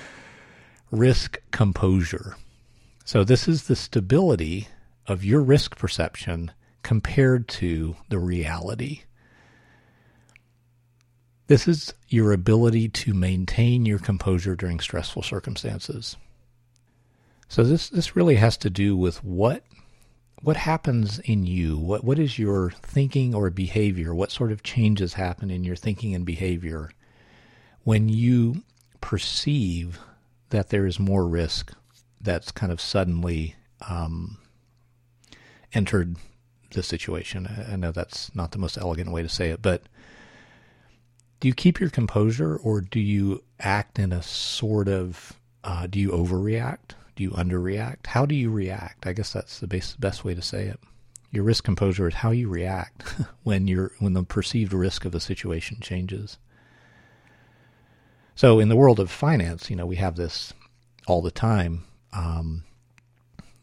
risk 0.90 1.38
composure. 1.52 2.36
So 3.04 3.24
this 3.24 3.48
is 3.48 3.64
the 3.64 3.76
stability 3.76 4.68
of 5.06 5.24
your 5.24 5.40
risk 5.40 5.76
perception 5.76 6.52
compared 6.82 7.48
to 7.48 7.96
the 8.08 8.18
reality. 8.18 9.02
This 11.52 11.68
is 11.68 11.92
your 12.08 12.32
ability 12.32 12.88
to 12.88 13.12
maintain 13.12 13.84
your 13.84 13.98
composure 13.98 14.56
during 14.56 14.80
stressful 14.80 15.22
circumstances. 15.22 16.16
So 17.46 17.62
this 17.62 17.90
this 17.90 18.16
really 18.16 18.36
has 18.36 18.56
to 18.56 18.70
do 18.70 18.96
with 18.96 19.22
what 19.22 19.62
what 20.40 20.56
happens 20.56 21.18
in 21.18 21.44
you. 21.44 21.76
What 21.76 22.04
what 22.04 22.18
is 22.18 22.38
your 22.38 22.70
thinking 22.70 23.34
or 23.34 23.50
behavior? 23.50 24.14
What 24.14 24.30
sort 24.30 24.50
of 24.50 24.62
changes 24.62 25.12
happen 25.12 25.50
in 25.50 25.62
your 25.62 25.76
thinking 25.76 26.14
and 26.14 26.24
behavior 26.24 26.90
when 27.84 28.08
you 28.08 28.62
perceive 29.02 29.98
that 30.48 30.70
there 30.70 30.86
is 30.86 30.98
more 30.98 31.28
risk 31.28 31.74
that's 32.18 32.50
kind 32.50 32.72
of 32.72 32.80
suddenly 32.80 33.56
um, 33.90 34.38
entered 35.74 36.16
the 36.70 36.82
situation. 36.82 37.66
I 37.70 37.76
know 37.76 37.92
that's 37.92 38.34
not 38.34 38.52
the 38.52 38.58
most 38.58 38.78
elegant 38.78 39.10
way 39.10 39.20
to 39.20 39.28
say 39.28 39.50
it, 39.50 39.60
but 39.60 39.82
do 41.42 41.48
you 41.48 41.54
keep 41.54 41.80
your 41.80 41.90
composure 41.90 42.54
or 42.58 42.80
do 42.80 43.00
you 43.00 43.42
act 43.58 43.98
in 43.98 44.12
a 44.12 44.22
sort 44.22 44.86
of, 44.86 45.32
uh, 45.64 45.88
do 45.88 45.98
you 45.98 46.10
overreact? 46.10 46.92
Do 47.16 47.24
you 47.24 47.30
underreact? 47.32 48.06
How 48.06 48.24
do 48.26 48.36
you 48.36 48.48
react? 48.48 49.08
I 49.08 49.12
guess 49.12 49.32
that's 49.32 49.58
the 49.58 49.66
best, 49.66 49.98
best 49.98 50.24
way 50.24 50.36
to 50.36 50.40
say 50.40 50.66
it. 50.66 50.78
Your 51.32 51.42
risk 51.42 51.64
composure 51.64 52.06
is 52.06 52.14
how 52.14 52.30
you 52.30 52.48
react 52.48 53.02
when 53.42 53.66
you're 53.66 53.90
when 53.98 54.12
the 54.12 54.22
perceived 54.22 54.72
risk 54.72 55.04
of 55.04 55.16
a 55.16 55.20
situation 55.20 55.78
changes. 55.80 56.38
So 58.36 58.60
in 58.60 58.68
the 58.68 58.76
world 58.76 59.00
of 59.00 59.10
finance, 59.10 59.68
you 59.68 59.74
know, 59.74 59.86
we 59.86 59.96
have 59.96 60.14
this 60.14 60.54
all 61.08 61.22
the 61.22 61.32
time. 61.32 61.82
Um, 62.12 62.62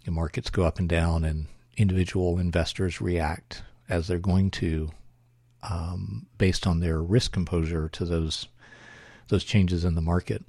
the 0.04 0.12
markets 0.12 0.50
go 0.50 0.64
up 0.64 0.80
and 0.80 0.90
down, 0.90 1.24
and 1.24 1.46
individual 1.78 2.40
investors 2.40 3.00
react 3.00 3.64
as 3.88 4.08
they're 4.08 4.20
going 4.20 4.52
to, 4.52 4.90
um, 5.64 6.28
based 6.38 6.66
on 6.66 6.80
their 6.80 7.02
risk 7.02 7.32
composure 7.32 7.90
to 7.90 8.06
those 8.06 8.48
those 9.28 9.44
changes 9.44 9.86
in 9.86 9.96
the 9.96 10.02
market. 10.02 10.44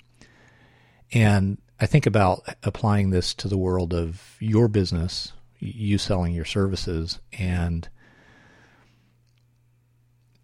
And 1.13 1.59
I 1.79 1.87
think 1.87 2.07
about 2.07 2.45
applying 2.63 3.11
this 3.11 3.35
to 3.35 3.49
the 3.49 3.59
world 3.59 3.93
of 3.93 4.37
your 4.39 4.69
business, 4.69 5.33
you 5.59 5.99
selling 5.99 6.33
your 6.33 6.45
services, 6.45 7.21
and 7.33 7.89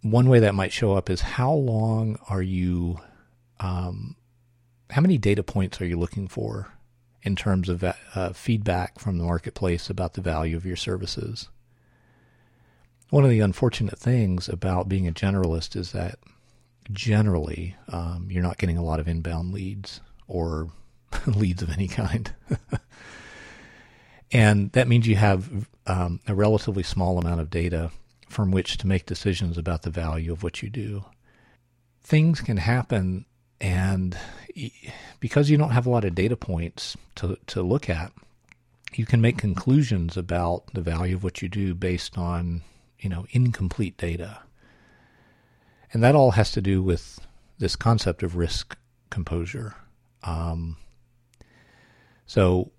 one 0.03 0.29
way 0.29 0.41
that 0.41 0.55
might 0.55 0.73
show 0.73 0.95
up 0.95 1.11
is 1.11 1.21
how 1.21 1.53
long 1.53 2.19
are 2.29 2.43
you, 2.43 3.01
um, 3.61 4.17
how 4.91 5.01
many 5.01 5.19
data 5.19 5.43
points 5.43 5.81
are 5.81 5.87
you 5.87 5.99
looking 5.99 6.29
for 6.29 6.73
in 7.23 7.37
terms 7.37 7.69
of 7.69 7.83
uh, 7.83 8.33
feedback 8.33 8.99
from 8.99 9.19
the 9.19 9.25
marketplace 9.25 9.91
about 9.91 10.15
the 10.15 10.21
value 10.21 10.57
of 10.57 10.67
your 10.67 10.77
services? 10.77 11.49
One 13.11 13.25
of 13.25 13.31
the 13.31 13.41
unfortunate 13.41 13.99
things 13.99 14.49
about 14.49 14.89
being 14.89 15.07
a 15.07 15.13
generalist 15.13 15.77
is 15.77 15.93
that 15.93 16.19
generally 16.93 17.77
um, 17.89 18.29
you're 18.31 18.43
not 18.43 18.59
getting 18.59 18.77
a 18.77 18.85
lot 18.85 19.01
of 19.01 19.09
inbound 19.09 19.53
leads 19.53 20.01
or 20.27 20.71
leads 21.27 21.63
of 21.63 21.71
any 21.71 21.89
kind. 21.89 22.33
and 24.33 24.73
that 24.73 24.89
means 24.89 25.07
you 25.07 25.17
have 25.17 25.69
um, 25.87 26.21
a 26.27 26.35
relatively 26.35 26.83
small 26.83 27.19
amount 27.19 27.41
of 27.41 27.51
data 27.51 27.91
from 28.29 28.51
which 28.51 28.77
to 28.79 28.87
make 28.87 29.07
decisions 29.07 29.57
about 29.57 29.83
the 29.83 29.91
value 29.91 30.33
of 30.33 30.43
what 30.43 30.63
you 30.63 30.69
do. 30.69 31.05
Things 32.03 32.41
can 32.41 32.57
happen, 32.57 33.25
and 33.61 34.17
because 35.21 35.49
you 35.49 35.57
don't 35.57 35.71
have 35.71 35.87
a 35.87 35.91
lot 35.91 36.05
of 36.05 36.15
data 36.15 36.37
points 36.37 36.97
to, 37.17 37.39
to 37.47 37.63
look 37.63 37.89
at, 37.89 38.13
you 38.95 39.07
can 39.07 39.21
make 39.21 39.39
conclusions 39.39 40.17
about 40.17 40.65
the 40.73 40.81
value 40.81 41.17
of 41.17 41.25
what 41.25 41.43
you 41.43 41.49
do 41.49 41.75
based 41.75 42.17
on, 42.17 42.63
you 42.99 43.09
know, 43.09 43.27
incomplete 43.31 43.97
data. 43.97 44.41
And 45.93 46.03
that 46.03 46.15
all 46.15 46.33
has 46.33 46.53
to 46.53 46.61
do 46.61 46.83
with 46.83 47.21
this 47.59 47.77
concept 47.77 48.23
of 48.23 48.37
risk 48.37 48.77
composure. 49.11 49.75
Um, 50.23 50.77
so, 52.27 52.73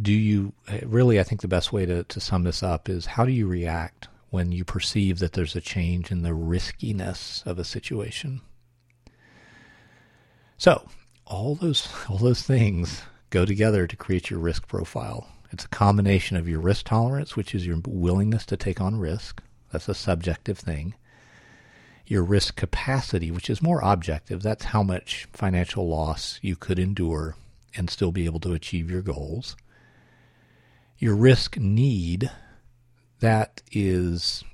do 0.00 0.12
you 0.12 0.52
really? 0.84 1.18
I 1.18 1.24
think 1.24 1.40
the 1.40 1.48
best 1.48 1.72
way 1.72 1.84
to, 1.84 2.04
to 2.04 2.20
sum 2.20 2.44
this 2.44 2.62
up 2.62 2.88
is 2.88 3.06
how 3.06 3.24
do 3.24 3.32
you 3.32 3.46
react 3.46 4.08
when 4.30 4.52
you 4.52 4.64
perceive 4.64 5.18
that 5.18 5.32
there's 5.32 5.56
a 5.56 5.60
change 5.60 6.10
in 6.10 6.22
the 6.22 6.32
riskiness 6.32 7.42
of 7.44 7.58
a 7.58 7.64
situation? 7.64 8.40
So, 10.56 10.88
all 11.26 11.56
those 11.56 11.88
all 12.08 12.18
those 12.18 12.42
things 12.42 13.02
go 13.30 13.44
together 13.44 13.86
to 13.86 13.96
create 13.96 14.30
your 14.30 14.38
risk 14.38 14.68
profile. 14.68 15.28
It's 15.50 15.64
a 15.64 15.68
combination 15.68 16.36
of 16.36 16.48
your 16.48 16.60
risk 16.60 16.86
tolerance, 16.86 17.36
which 17.36 17.54
is 17.54 17.66
your 17.66 17.78
willingness 17.86 18.46
to 18.46 18.56
take 18.56 18.80
on 18.80 18.96
risk. 18.96 19.42
That's 19.72 19.88
a 19.88 19.94
subjective 19.94 20.58
thing. 20.58 20.94
Your 22.06 22.22
risk 22.22 22.56
capacity, 22.56 23.30
which 23.30 23.50
is 23.50 23.62
more 23.62 23.80
objective. 23.82 24.42
That's 24.42 24.66
how 24.66 24.82
much 24.82 25.26
financial 25.32 25.88
loss 25.88 26.38
you 26.42 26.56
could 26.56 26.78
endure 26.78 27.36
and 27.76 27.88
still 27.88 28.12
be 28.12 28.24
able 28.24 28.40
to 28.40 28.52
achieve 28.52 28.90
your 28.90 29.02
goals. 29.02 29.56
Your 30.98 31.14
risk 31.14 31.56
need, 31.56 32.30
that 33.20 33.62
is 33.72 34.44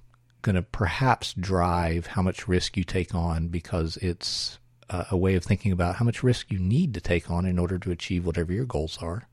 going 0.43 0.57
to 0.57 0.63
perhaps 0.63 1.35
drive 1.35 2.07
how 2.09 2.23
much 2.23 2.47
risk 2.47 2.77
you 2.77 2.85
take 2.85 3.15
on 3.15 3.49
because 3.49 3.97
it's 3.99 4.59
a, 4.89 5.17
way 5.17 5.35
of 5.35 5.45
thinking 5.45 5.73
about 5.73 5.97
how 5.97 6.05
much 6.05 6.23
risk 6.23 6.51
you 6.51 6.59
need 6.59 6.95
to 6.95 7.01
take 7.01 7.31
on 7.31 7.47
in 7.47 7.59
order 7.59 7.79
to 7.79 7.91
achieve 7.91 8.25
whatever 8.25 8.53
your 8.53 8.65
goals 8.65 8.99
are. 9.03 9.29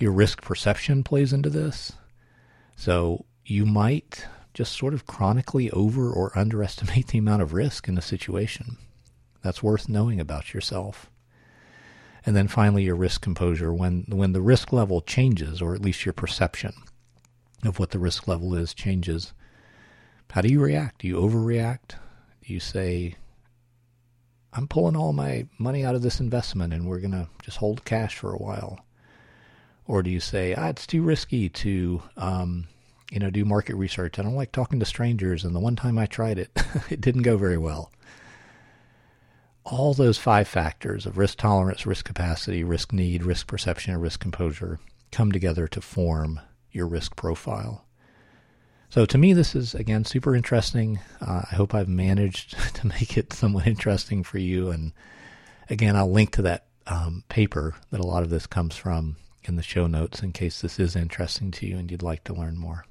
Your 0.00 0.12
risk 0.12 0.40
perception 0.40 1.04
plays 1.04 1.30
into 1.34 1.50
this. 1.50 1.92
So 2.74 3.26
you 3.44 3.66
might 3.66 4.26
just 4.54 4.72
sort 4.72 4.94
of 4.94 5.06
chronically 5.06 5.70
over 5.72 6.10
or 6.10 6.36
underestimate 6.36 7.08
the 7.08 7.18
amount 7.18 7.42
of 7.42 7.52
risk 7.52 7.86
in 7.86 7.98
a 7.98 8.02
situation. 8.02 8.78
That's 9.42 9.62
worth 9.62 9.90
knowing 9.90 10.18
about 10.18 10.54
yourself. 10.54 11.10
And 12.24 12.34
then 12.34 12.48
finally, 12.48 12.84
your 12.84 12.96
risk 12.96 13.20
composure. 13.20 13.72
When, 13.74 14.04
when 14.08 14.32
the 14.32 14.40
risk 14.40 14.72
level 14.72 15.02
changes, 15.02 15.60
or 15.60 15.74
at 15.74 15.82
least 15.82 16.06
your 16.06 16.14
perception 16.14 16.72
of 17.62 17.78
what 17.78 17.90
the 17.90 17.98
risk 17.98 18.26
level 18.26 18.54
is 18.54 18.72
changes, 18.72 19.34
how 20.30 20.40
do 20.40 20.48
you 20.48 20.60
react? 20.60 21.02
Do 21.02 21.08
you 21.08 21.16
overreact? 21.16 21.96
Do 22.42 22.54
you 22.54 22.60
say, 22.60 23.16
I'm 24.54 24.66
pulling 24.66 24.96
all 24.96 25.12
my 25.12 25.46
money 25.58 25.84
out 25.84 25.94
of 25.94 26.02
this 26.02 26.20
investment 26.20 26.72
and 26.72 26.86
we're 26.86 27.00
going 27.00 27.10
to 27.12 27.28
just 27.42 27.58
hold 27.58 27.84
cash 27.84 28.16
for 28.16 28.32
a 28.32 28.38
while? 28.38 28.84
Or 29.90 30.02
do 30.02 30.10
you 30.10 30.20
say, 30.20 30.54
ah, 30.54 30.68
it's 30.68 30.86
too 30.86 31.02
risky 31.02 31.48
to, 31.48 32.02
um, 32.16 32.68
you 33.10 33.18
know, 33.18 33.30
do 33.30 33.44
market 33.44 33.74
research. 33.74 34.18
I 34.18 34.22
don't 34.22 34.36
like 34.36 34.52
talking 34.52 34.78
to 34.78 34.86
strangers. 34.86 35.44
And 35.44 35.54
the 35.54 35.60
one 35.60 35.74
time 35.74 35.98
I 35.98 36.06
tried 36.06 36.38
it, 36.38 36.50
it 36.90 37.00
didn't 37.00 37.22
go 37.22 37.36
very 37.36 37.58
well 37.58 37.90
all 39.64 39.94
those 39.94 40.18
five 40.18 40.48
factors 40.48 41.06
of 41.06 41.18
risk 41.18 41.38
tolerance, 41.38 41.86
risk 41.86 42.04
capacity, 42.04 42.64
risk 42.64 42.92
need, 42.92 43.22
risk 43.22 43.46
perception, 43.46 43.92
and 43.92 44.02
risk 44.02 44.20
composure 44.20 44.80
come 45.12 45.30
together 45.30 45.68
to 45.68 45.80
form 45.80 46.40
your 46.72 46.86
risk 46.86 47.14
profile. 47.16 47.84
So 48.88 49.04
to 49.06 49.18
me, 49.18 49.32
this 49.32 49.54
is 49.54 49.74
again 49.74 50.04
super 50.04 50.34
interesting. 50.34 50.98
Uh, 51.20 51.42
I 51.50 51.54
hope 51.54 51.74
I've 51.74 51.88
managed 51.88 52.56
to 52.76 52.86
make 52.86 53.16
it 53.16 53.32
somewhat 53.32 53.66
interesting 53.66 54.24
for 54.24 54.38
you. 54.38 54.70
And 54.70 54.92
again, 55.68 55.94
I'll 55.94 56.10
link 56.10 56.32
to 56.32 56.42
that 56.42 56.66
um, 56.86 57.22
paper 57.28 57.74
that 57.90 58.00
a 58.00 58.06
lot 58.06 58.22
of 58.22 58.30
this 58.30 58.46
comes 58.46 58.76
from 58.76 59.16
in 59.44 59.56
the 59.56 59.62
show 59.62 59.86
notes 59.86 60.22
in 60.22 60.32
case 60.32 60.60
this 60.60 60.78
is 60.78 60.96
interesting 60.96 61.50
to 61.50 61.66
you 61.66 61.78
and 61.78 61.90
you'd 61.90 62.02
like 62.02 62.24
to 62.24 62.34
learn 62.34 62.56
more. 62.56 62.84